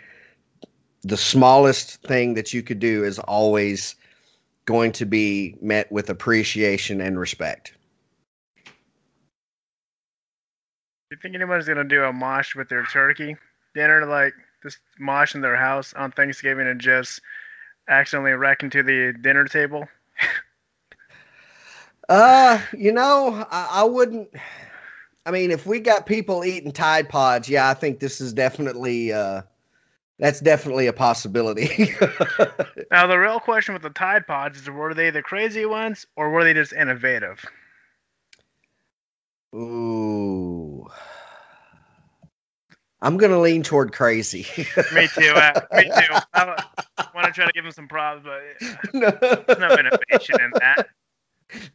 [1.03, 3.95] The smallest thing that you could do is always
[4.65, 7.73] going to be met with appreciation and respect.
[8.65, 8.71] Do
[11.11, 13.35] you think anybody's gonna do a mosh with their turkey
[13.75, 17.21] dinner, like just mosh in their house on Thanksgiving and just
[17.87, 19.87] accidentally wreck into the dinner table?
[22.07, 24.29] Uh, you know, I, I, wouldn't.
[25.25, 29.11] I mean, if we got people eating Tide Pods, yeah, I think this is definitely
[29.11, 29.41] uh,
[30.19, 31.95] that's definitely a possibility.
[32.91, 36.29] now, the real question with the Tide Pods is: were they the crazy ones, or
[36.29, 37.43] were they just innovative?
[39.55, 40.87] Ooh.
[43.01, 44.47] I'm gonna lean toward crazy.
[44.93, 45.33] me too.
[45.35, 46.15] Uh, me too.
[46.33, 46.65] I,
[47.25, 49.09] want to try to give him some props, but no.
[49.47, 50.87] there's no innovation in that.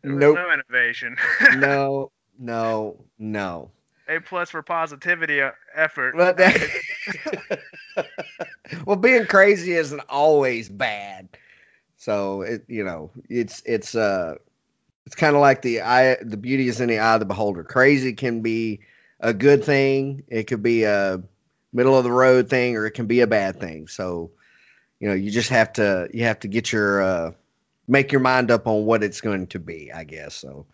[0.05, 0.37] nope.
[0.37, 1.17] no innovation.
[1.57, 3.71] no, no, no.
[4.09, 6.17] A plus for positivity uh, effort.
[6.17, 6.59] But that,
[8.85, 11.29] well, being crazy isn't always bad.
[11.97, 14.35] So it, you know, it's it's uh,
[15.07, 16.17] it's kind of like the eye.
[16.23, 17.63] The beauty is in the eye of the beholder.
[17.63, 18.81] Crazy can be
[19.21, 20.25] a good thing.
[20.29, 21.23] It could be a
[21.73, 23.87] middle of the road thing, or it can be a bad thing.
[23.87, 24.33] So,
[25.01, 27.33] you know, you just have to you have to get your uh,
[27.89, 30.35] make your mind up on what it's going to be, I guess.
[30.35, 30.67] So,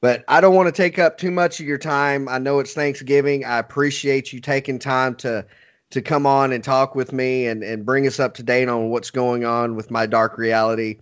[0.00, 2.28] but I don't want to take up too much of your time.
[2.28, 3.44] I know it's Thanksgiving.
[3.44, 5.46] I appreciate you taking time to
[5.90, 8.90] to come on and talk with me and and bring us up to date on
[8.90, 10.98] what's going on with my dark reality.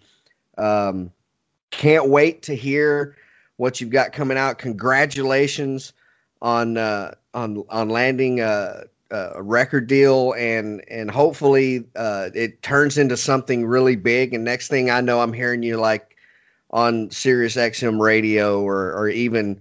[0.56, 1.10] Um,
[1.72, 3.16] can't wait to hear
[3.56, 4.58] what you've got coming out.
[4.58, 5.92] Congratulations
[6.40, 8.40] on uh, on on landing
[9.10, 14.34] a, a record deal, and and hopefully uh, it turns into something really big.
[14.34, 16.16] And next thing I know, I'm hearing you like
[16.70, 19.60] on Sirius XM radio, or or even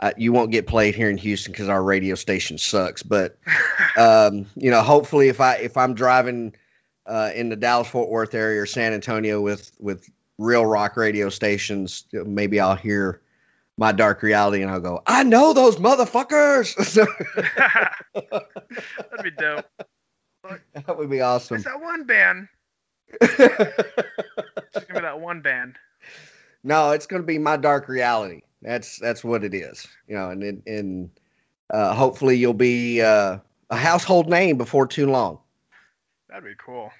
[0.00, 3.02] uh, you won't get played here in Houston because our radio station sucks.
[3.02, 3.38] But
[3.96, 6.54] um, you know, hopefully, if I if I'm driving
[7.06, 10.08] uh, in the Dallas Fort Worth area or San Antonio with with
[10.38, 13.20] real rock radio stations, maybe I'll hear
[13.78, 16.74] my dark reality and I'll go, I know those motherfuckers.
[18.14, 19.64] That'd be dope.
[20.74, 21.56] that would be awesome.
[21.56, 22.48] It's that one band.
[23.22, 25.76] Just give me that one band.
[26.64, 28.42] No, it's going to be my dark reality.
[28.62, 29.86] That's that's what it is.
[30.08, 31.10] You know, and and
[31.70, 33.38] uh, hopefully you'll be uh,
[33.70, 35.38] a household name before too long.
[36.28, 36.90] That'd be cool.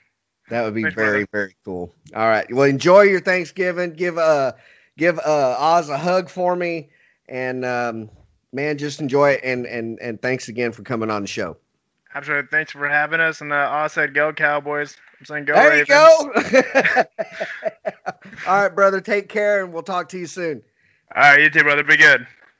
[0.48, 1.28] That would be Thanks, very brother.
[1.32, 1.92] very cool.
[2.14, 2.46] All right.
[2.54, 3.94] Well, enjoy your Thanksgiving.
[3.94, 4.52] Give uh
[4.98, 6.90] give uh Oz a hug for me,
[7.28, 8.10] and um,
[8.52, 9.40] man, just enjoy it.
[9.42, 11.56] And and and thanks again for coming on the show.
[12.14, 12.48] Absolutely.
[12.50, 13.40] Thanks for having us.
[13.40, 15.88] And uh, Oz said, "Go Cowboys." I'm saying, "Go." There Ravens.
[15.88, 17.04] you go.
[18.46, 19.00] All right, brother.
[19.00, 20.62] Take care, and we'll talk to you soon.
[21.14, 21.84] All right, you too, brother.
[21.84, 22.26] Be good.